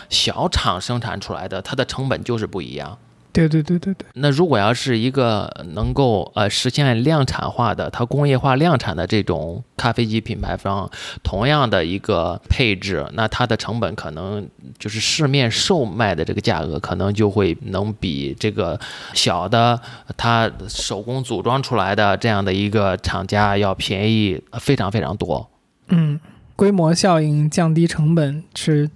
[0.10, 2.98] 小厂生产出来的，它的成本就是不一样。
[3.38, 4.08] 对对对对对。
[4.16, 10.90] 那如果要是一个能够呃实现量产化的，它工业化量产的这种咖啡机品牌方，
[11.22, 18.80] 同样的一个配置，那它的成本可能就是市面售卖的这个价格，可能就会能比这个
[19.14, 19.80] 小的
[20.18, 25.48] 它手工组装出来的这样的一个厂家要便宜非常非常多。
[25.90, 26.20] 嗯，
[26.56, 28.90] 规模效应降低成本是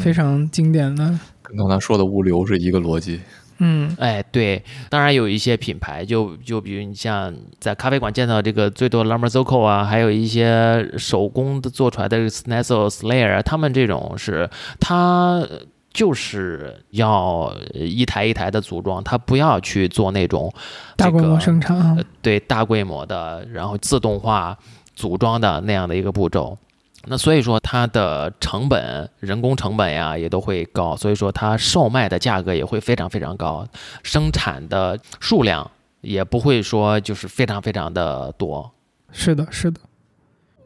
[0.00, 3.20] 非常经典的，跟刚才说的物流是一个逻辑。
[3.60, 14.48] 嗯，哎，对，当然有一些品牌，就就比如你像在咖啡馆见到这个最多 Lamborghini 啊，还有一些手工的做出来的 Snesso Slayer，他们这种是
[14.80, 15.46] 它
[15.92, 20.52] 就是要一台一台的组装，他不要去做那种
[20.96, 24.56] 大规模生产，对大规模的，然后自动化
[24.94, 26.56] 组装的那样的一个步骤。
[27.06, 33.66] 那所以说它的成本、人工成本呀也都会高，所以说它售卖的价格也会非常非常高，
[34.02, 35.70] 生产的数量
[36.02, 38.70] 也不会说就是非常非常的多。
[39.10, 39.80] 是的，是的。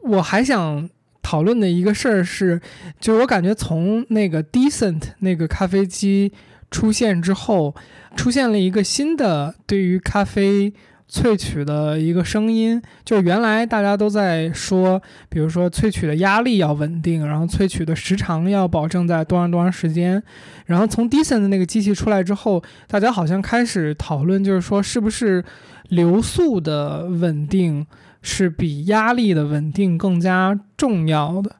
[0.03, 0.89] 我还想
[1.21, 2.61] 讨论的一个事儿是，
[2.99, 6.33] 就是我感觉从那个 Decent 那个咖啡机
[6.69, 7.73] 出现之后，
[8.15, 10.73] 出现了一个新的对于咖啡。
[11.09, 20.21] 萃取的一个声音，就原来大家都在说，比如说萃取的压力要稳定，然后萃取的时长要保证在多长多长时间。
[20.65, 25.45] 然后从 Decent 的那个机器出来之后，大家好像开始讨论，就是说是不是
[25.89, 27.85] 流速的稳定
[28.21, 31.55] 是比压力的稳定更加重要的？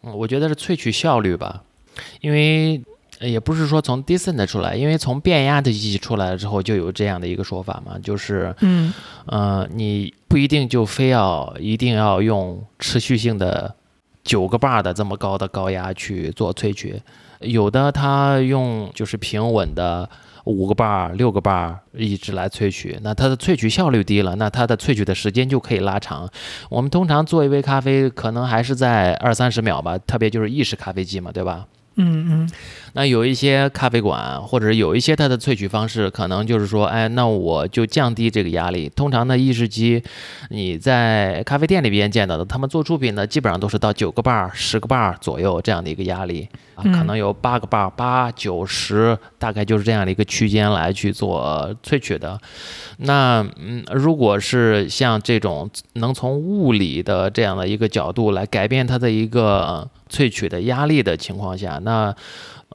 [0.00, 1.64] 我觉得是萃取效率吧，
[2.20, 2.82] 因为。
[3.20, 8.92] 也不是说从 Decent 出来，因为从变压的机器出来了之后，就有这样的一个说法嘛，就是，嗯，
[9.26, 13.74] 呃，你不一定就非要一定要用持续性的
[14.22, 17.00] 九个 bar 的这么高的高压去做萃取，
[17.40, 20.08] 有的它用就是平稳的
[20.44, 26.30] 五个 bar、六个 bar 一直来萃取，那它的萃取效率低了，那它的萃取的时间就可以拉长。
[26.68, 31.66] 我们通常做一杯咖啡，可能还是在二三十秒吧，特别就是意式咖啡机嘛，对吧？
[32.00, 32.50] 嗯嗯，
[32.92, 38.88] 那有一些咖啡馆，或者有一些它的萃取方式，可能就是说，哎，那我就降低这个压力。
[38.94, 40.00] 通常的意式机，
[40.50, 46.48] 你在咖啡店里边见到的，他们做出品的基本上都是到九个半、十个半左右这样的一个压力
[46.78, 52.40] 啊，可能有八个 bar、八九十，大概就是这样的一个区间来去做萃取的。
[52.98, 59.86] 那嗯，如果是像这种能从物理的这样的一个角度来改变它的一个。
[60.10, 62.16] 萃取的压力的情况下，那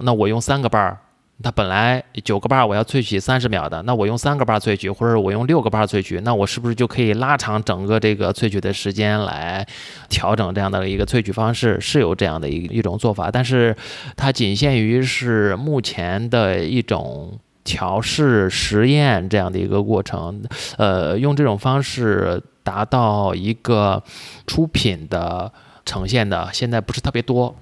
[0.02, 0.96] 那我用三个 bar，
[1.44, 9.68] 它本来九个 bar 我要萃取三十秒的，那我用三个 bar 萃取，或者我用六个 bar 萃取，那我是不是就可以拉长整个这个萃取的时间来
[10.08, 11.80] 调整这样的一个萃取方式？
[11.82, 13.76] 是有这样的一一种做法，但是
[14.16, 20.42] 它仅限于是目前的一种调试实验这样的一个过程，
[20.78, 24.02] 呃，用这种方式达到一个
[24.48, 25.52] 出品的。
[25.86, 27.54] 呈现的现在不是特别多，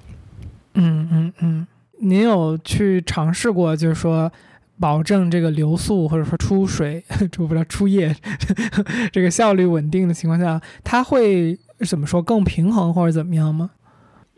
[0.76, 1.68] 嗯嗯嗯，
[2.02, 4.32] 您有去尝试过，就是说
[4.80, 8.16] 保证这个流速或者说出水 出不了出液
[9.14, 13.72] 这个效率稳定的情况下，它会怎么说更平衡或者怎么样吗？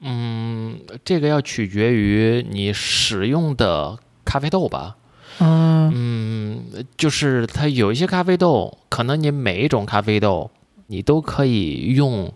[0.02, 4.98] 嗯，这个要取决于你使用的咖啡豆吧。
[5.40, 10.52] 嗯嗯，就是它有一些咖啡豆，可能你每一种咖啡豆
[10.88, 12.32] 你都可以用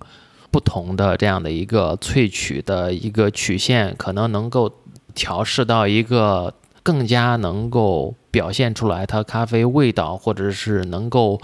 [0.49, 4.71] 不同的这样的一个萃取的一个曲线，可能能够
[5.17, 6.53] 调试到一个
[6.83, 11.41] 更加能够表现出来它咖啡味道，或者是能够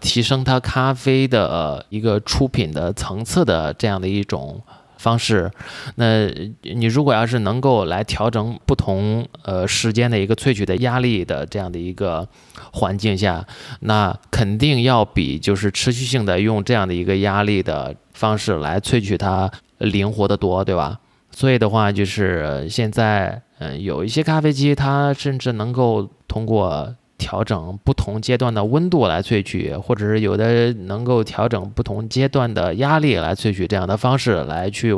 [0.00, 4.60] 提升它咖啡的一个出品的层次的这样的一种。
[4.98, 5.50] 方式，
[5.96, 6.28] 那
[6.62, 12.28] 你如果要是能够来调整不同呃时间的一个萃取的压力的这样的一个
[12.72, 13.44] 环境下，
[13.80, 21.00] 那肯定要比就是持续性的用这样的一个压力的方式来萃取它灵活的多，对吧？
[21.32, 26.94] 所以的话，就是现在嗯有一些咖啡机，它甚至能够通过。
[27.18, 34.92] 调整不同阶段的温度来萃取，或者是有的能够调整不同阶段的压力来萃取，这样的方式来去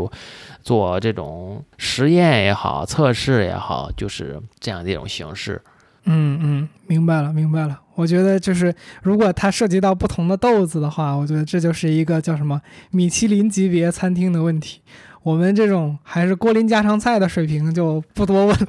[0.63, 5.61] 做这种实验也好，测试也好，就是这样的一种形式。
[6.07, 7.79] 嗯嗯，明白了明白了。
[7.95, 12.59] 我觉得就是如果它涉及到不同的豆子的话，我觉得这就是一个叫什么
[12.91, 14.81] 米其林级别餐厅的问题。
[15.25, 18.69] 我们这种还是锅林家常菜的水平就不多问了。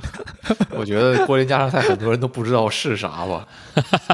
[0.71, 3.47] 我觉得锅林家常菜很多人都不知道是啥吧。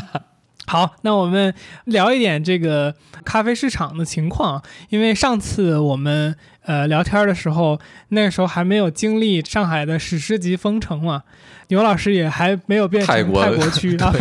[0.66, 1.54] 好，那我们
[1.86, 4.62] 聊一点这个咖啡市场的情况。
[4.90, 7.80] 因为上次我们呃聊天的时候，
[8.10, 11.22] 那个时候还没有经历上海的史诗级封城嘛，
[11.68, 14.12] 牛老师也还没有变成泰国区啊。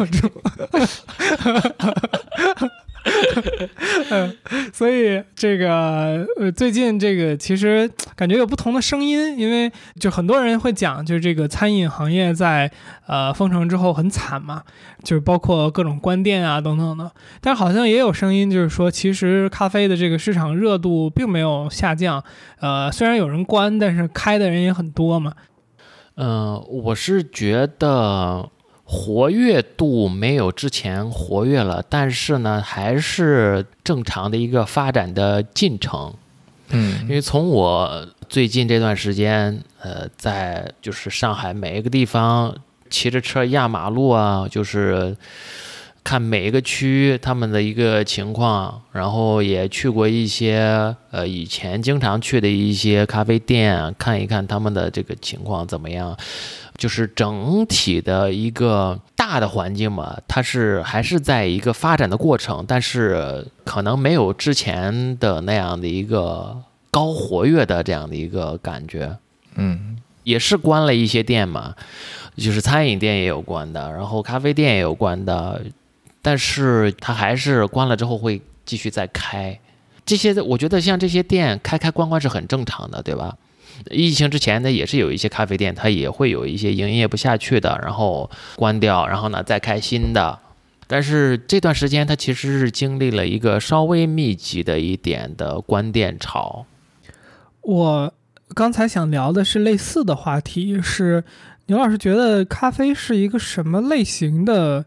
[4.11, 4.37] 嗯，
[4.73, 12.71] 所以这个呃，最近这个其实感觉有不同的声音，因为就很多人会讲，就是这个餐饮行业在
[13.07, 14.63] 呃封城之后很惨嘛，
[15.03, 17.11] 就是包括各种关店啊等等的。
[17.41, 22.23] 但好像也有声音，就是说其实咖啡的这个市场热度并没有下降，
[22.61, 25.33] 呃，虽然有人关，但是开的人也很多嘛。
[26.17, 28.51] 嗯，我是觉得。
[28.93, 36.13] 活跃度没有之前活跃了，但是呢，还是正常的一个发展的进程。
[36.71, 42.53] 嗯，因为从我最近这段时间，呃，在就是上海每一个地方
[42.89, 45.17] 骑着车压马路啊，就是
[46.03, 56.17] 看每一个区他们的一个情况，然后也去过一些呃以前经常去的一些咖啡店，看一看他们的这个情况怎么样。
[56.81, 66.57] 就是整体的一个大的环境嘛，它是还是在一个发展的过程，但是可能没有之前的那样的一个
[66.91, 69.15] 高活跃的这样的一个感觉。
[69.57, 71.75] 嗯，也是关了一些店嘛，
[72.37, 75.61] 就是餐饮店也有关的，然后咖啡店也有关的，
[76.23, 79.61] 但是它还是关了之后会继续再开。
[80.07, 83.37] 这些我觉得像这些店开开关关是很正常的，对吧？
[83.91, 90.39] 疫情之前呢，也是有一些咖啡店，它也会有一些营业不下去的，然后关掉，然后呢再开新的。
[90.87, 96.67] 但是这段时间，它其实是经历了一个稍微密集的一点的关店潮。
[97.63, 98.13] 我
[98.55, 101.23] 刚才想聊的是类似的话题，是
[101.67, 104.85] 牛老师觉得咖啡是一个什么类型的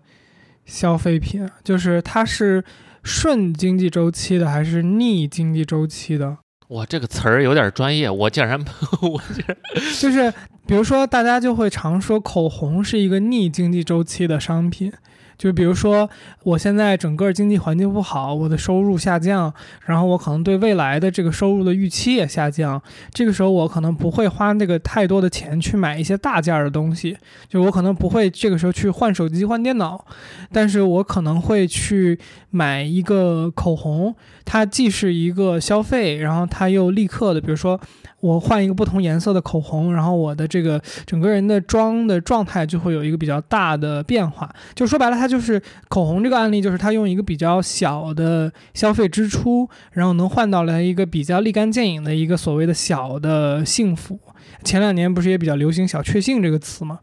[0.65, 1.49] 消费品？
[1.63, 2.63] 就是它是
[3.01, 6.37] 顺经济周期的，还是逆经济周期的？
[6.67, 8.59] 我，这个词儿有点专业，我竟然
[9.01, 9.57] 我竟然
[9.99, 10.33] 就是，
[10.65, 14.91] 比如说大家就会常说口红是一个逆经济周期的商品。
[15.37, 16.09] 就比如说，
[16.43, 19.53] 我现在整个经济环境不好，我的收入下降，
[19.85, 22.81] 然后我可能对未来的这个收入的预期也下降。
[23.11, 27.17] 这个时候，我可能不会花那个太多的钱去买一些大件的东西，
[27.49, 30.05] 就我可能不会这个时候去换手机、换电脑，
[30.51, 32.19] 但是我可能会去
[32.49, 34.15] 买一个口红，
[34.45, 37.79] 它既是一个消费，然后它又立刻的，比如说。
[38.23, 44.49] 我换一个不同颜色的口红，然后我的这个整个人的妆的状态就会有一个比较大的变化。
[44.73, 54.17] 就说白了，它就是口红这个案例，就是它用一个比较小的消费支出，然后能换到来一个比较立竿见影的一个所谓的小的幸福。
[54.63, 56.99] 前两年不是也比较流行“小确幸”这个词吗？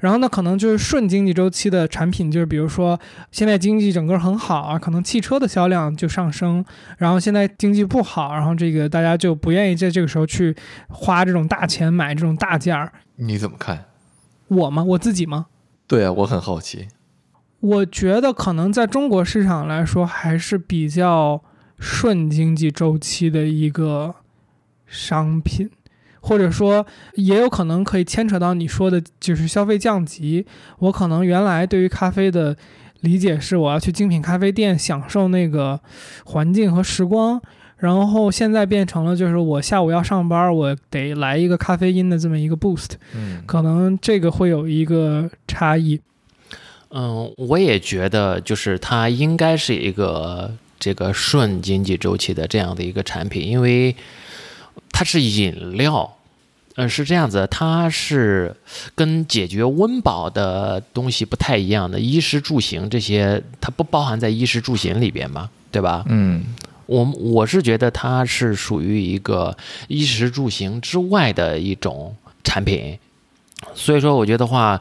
[0.00, 2.98] 然后呢，可能就是顺经济周期的产品，就是比如说
[3.30, 6.64] 现在经济整个很好啊，可能汽车的销量就上升。
[6.98, 10.56] 然后现在经济不好，然后这个大家就不愿意在这个时候去
[10.88, 12.92] 花这种大钱买这种大件儿。
[13.16, 13.84] 你怎么看？
[14.48, 14.82] 我吗？
[14.82, 15.46] 我自己吗？
[15.86, 16.88] 对啊，我很好奇。
[17.60, 21.42] 我觉得可能在中国市场来说，还是比较
[21.78, 24.14] 顺经济周期的一个
[24.86, 25.70] 商品。
[26.20, 30.46] 或者说，也有可能可以牵扯到你说的，就是消费降级。
[30.78, 32.56] 我可能原来对于咖啡的
[33.00, 35.80] 理解是，我要去精品咖啡店享受那个
[36.24, 37.40] 环境和时光，
[37.78, 46.00] 然后现在变成了就是我下午要上班，我得来一个咖啡因的这么一个 boost，嗯，可能这个会有一个差异。
[46.90, 53.94] 嗯，我也觉得就是它应该是一个这个顺经济周期的这样的一个产品，因为
[54.90, 56.16] 它是饮料。
[56.76, 58.54] 嗯，是这样子，它是
[58.94, 66.04] 跟解决温饱的东西不太一样的，衣食住行这些它不包含在衣食住行里边嘛，对吧？
[66.08, 66.44] 嗯，
[66.86, 69.54] 我我是觉得它是属于一个
[69.88, 72.14] 衣食住行之外的一种
[72.44, 72.96] 产品，
[73.74, 74.80] 所以说我觉得话，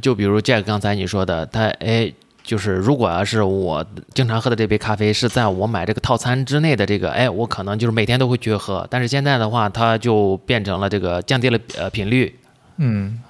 [0.00, 2.12] 就比如 Jack 刚才你说的，它哎。
[2.48, 3.84] 就是如果要是我
[4.14, 8.86] 经常喝的这杯咖啡是在我买这个套餐之内的这个，哎，我可能就是每天都会去喝。
[8.88, 12.34] 但是现在的话，它就变成了这个降低了呃频率。
[12.78, 13.20] 嗯，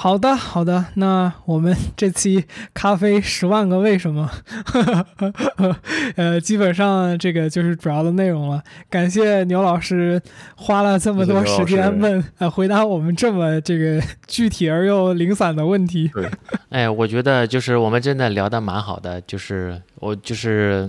[0.00, 4.30] 好的，好的，那我们这期咖啡十万个为什么，
[6.14, 8.62] 呃，基本上这个就是主要的内容了。
[8.88, 10.22] 感谢牛老师
[10.54, 16.08] 花了这么多时间问呃回答我们这么这个具体而又零散的问题。
[16.14, 16.30] 对，
[16.68, 20.88] 哎，我觉得就是我们真的聊得蛮好的，就是我就是，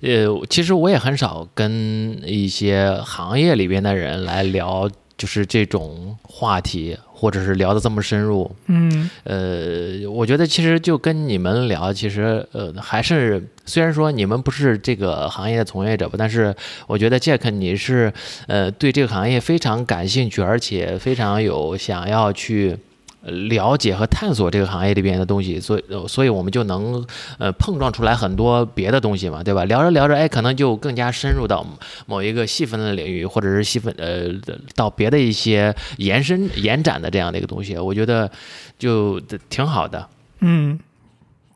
[0.00, 4.90] 呃，其实我也很少跟一些行业里边的人来聊，
[5.22, 8.50] 就是这种话题，或者是聊得这么深入。
[8.66, 16.52] 嗯呃，我觉得其实就跟你们聊，其实呃还是虽然说你们不是这个行业的从业者吧，但是
[16.88, 18.12] 我觉得 Jack 你是
[18.48, 22.76] 呃对这个行业非常感兴趣，而且非常有想要去。
[23.22, 27.06] 呃了解和探索这个行业里边的东西，所以呃所以我们就能
[27.38, 29.64] 呃碰撞出来很多别的东西嘛，对吧？
[29.64, 31.64] 聊着聊着，哎，可能就更加深入到
[32.06, 34.28] 某一个细分的领域，或者是细分呃
[34.74, 38.30] 到别的一些延伸延展的这样的一个东西，我觉得
[38.78, 40.08] 就挺好的。
[40.40, 40.78] 嗯，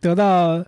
[0.00, 0.64] 得到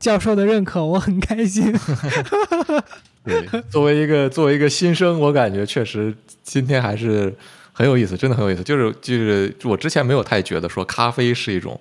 [0.00, 1.72] 教授的认可，我很开心。
[3.24, 7.34] 对，作为一个作为一个新生，我感觉确实今天还是
[7.74, 8.62] 很有意思，真的很有意思。
[8.62, 11.78] 就是就是我之前没有太觉得说咖啡是一种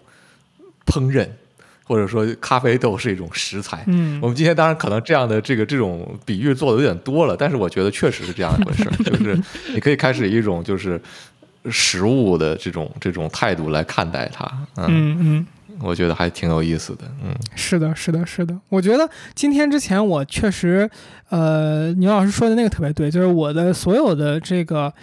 [0.85, 1.25] 烹饪，
[1.83, 3.83] 或者说咖啡豆是一种食材。
[3.87, 9.39] 嗯我们今天当然可能这样的这个这种比喻做的有点多了，但是我觉得确实是这样一回事儿，就是
[9.73, 10.99] 你可以开始一种就是
[11.69, 14.45] 食物的这种这种态度来看待它。
[14.77, 15.47] 嗯，嗯嗯。
[15.79, 17.03] 我觉得还挺有意思的。
[17.23, 18.57] 嗯是的，是的，是的。
[18.69, 20.89] 我觉得今天之前我确实，
[21.29, 24.93] 呃，牛老师说的那个特别对，就是我的所有的这个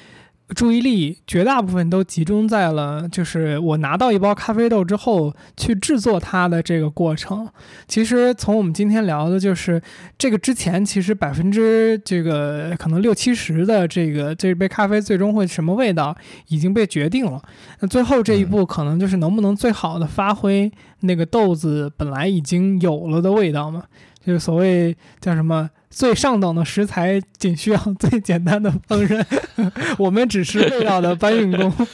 [0.54, 7.48] 注意力绝大部分都集中在了，就是我拿到一包咖啡豆之后去制作它的这个过程。
[7.86, 9.80] 其实从我们今天聊的，就是
[10.18, 16.16] 这个之前，其实百分之这个可能六七十的这个这杯咖啡最终会什么味道
[16.48, 17.40] 已经被决定了。
[17.80, 20.70] 那最后这一步可能就是能不能最好的发挥
[21.00, 23.84] 那个豆子本来已经有了的味道嘛，
[24.24, 29.24] 就是所谓叫什么最上等的食材仅需要最简单的烹饪，
[29.98, 31.70] 我们只是味道的搬运工。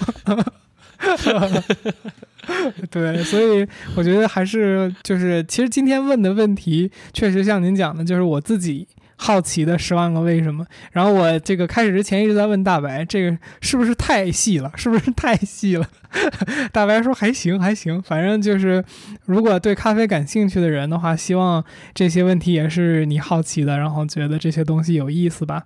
[2.91, 3.67] 对，所以
[3.97, 8.87] 我觉得还是就是，其实今天问的问题确实像您讲的，就是我自己
[9.17, 10.65] 好奇的十万个为什么。
[10.93, 14.71] 然后我这个开始之前一直在问大白，这个是不是太细了？
[14.77, 15.89] 是不是太细了？
[16.73, 18.83] 大白说还行还行，反正就是
[19.25, 21.65] 如果对咖啡感兴趣的人的话，希望
[21.95, 25.65] 这些问题也是你好奇的，然后觉得这些东西有意思吧。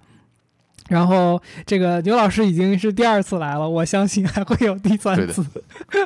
[0.88, 5.44] 然后这个牛老师已经是第二次来了，我相信还会有第三次。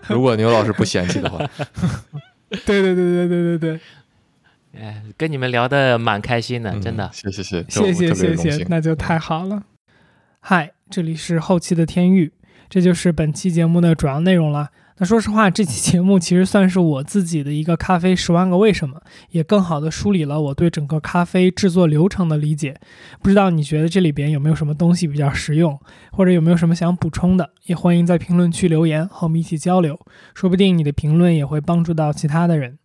[0.09, 1.39] 如果牛老师不嫌弃的话，
[2.51, 3.81] 对对对对对对对，
[4.79, 7.11] 哎，跟你们聊得蛮开心的，嗯真的。
[7.13, 9.63] 谢谢谢谢谢谢谢，特别荣幸那就太好了。
[10.41, 12.33] 嗨，这里是后期的天域，
[12.69, 14.71] 这就是本期节目的主要内容了。
[14.99, 19.01] 那说实话，这期节目其实算是我自己的一个咖啡十万个为什么，
[19.31, 22.79] 也更好的梳理了我对整个咖啡制作流程的理解。
[23.21, 25.77] 不知道你觉得这里边有没有什么东西比较实用，
[26.13, 29.99] 或者有没有什么想补充的，也欢迎在评论区留言和我们一起交流，
[30.33, 32.79] 说不定你的评论也会帮助到其他的人。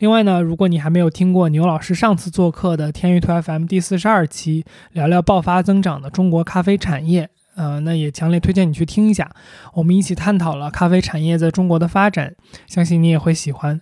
[0.00, 9.30] 另外呢，如果你还没有听过牛老师上次做客的天域兔 FM 第四十二期，聊聊爆发增长的中国咖啡产业，呃，那也强烈推荐你去听一下。
[9.74, 12.34] 我们一起探讨了咖啡产业在中国的发展，
[12.66, 13.78] 相信你也会喜欢。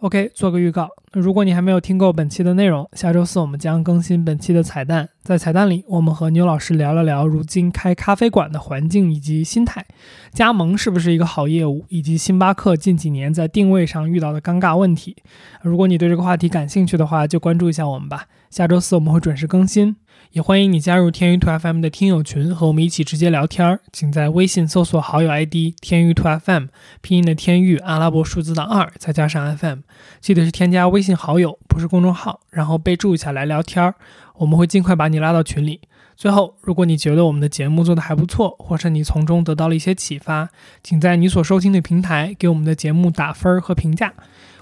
[0.00, 5.08] OK，做个预告，如果你还没有听够本期的内容，下周四我们将更新本期的彩蛋。
[5.22, 9.86] 在彩蛋里，我们和牛老师聊了聊如今开咖啡馆的环境以及心态，
[10.32, 15.16] 加盟是不是一个好业务，以及星巴克近几年在定位上遇到的尴尬问题。
[15.62, 18.26] 如果你对这个话题感兴趣的话，就关注一下我们吧。
[18.50, 19.96] 下周四我们会准时更新。
[20.34, 23.78] 也欢迎你加入天娱兔 FM 的听友群，和我们一起直接聊天儿。
[23.92, 26.64] 请在微信搜索好友 ID“ 天娱兔 FM”，
[27.00, 29.82] 拼音的天娱，阿拉伯数字的二，再加上 FM。
[30.20, 33.94] 记得是添加微信好友，不是公众号，然后备注一下来聊天儿，
[34.38, 35.82] 我们会尽快把你拉到群里。
[36.16, 40.48] 最后，如果你觉得我们的节目做得还不错，或是你从中得到了一些启发，
[40.82, 44.12] 请在你所收听的平台给我们的节目打分儿和评价。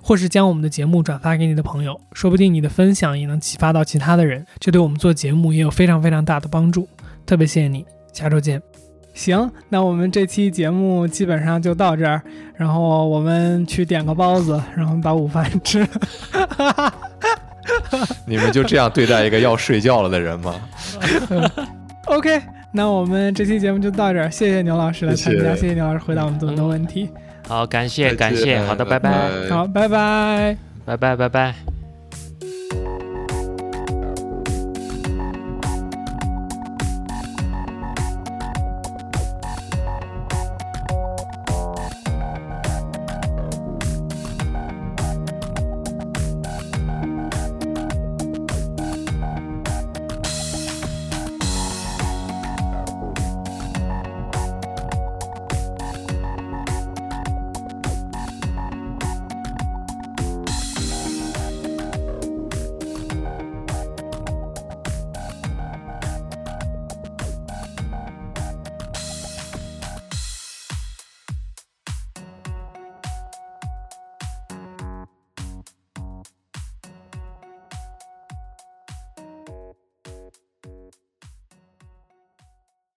[0.02, 6.88] 或是将我们的节目转发给你的朋友，说不定你的分享也能启发到其他的人，这对我们做节目也有非常非常大的帮助。
[7.24, 8.60] 特别谢谢你，下周见。
[9.14, 12.20] 行，那我们这期节目基本上就到这儿，
[12.56, 15.86] 然后我们去点个包子，然后把午饭吃。
[18.26, 20.54] 你们就这样对待一个要睡觉了的人吗？
[22.06, 22.40] OK，
[22.72, 27.08] 那我们这期节目就到这儿，谢谢牛老师来参加，谢谢牛老师回答我们这么多问题。
[27.48, 29.10] 好，感谢感谢，好的，拜拜，
[29.50, 31.71] 好，拜拜，拜拜，拜拜。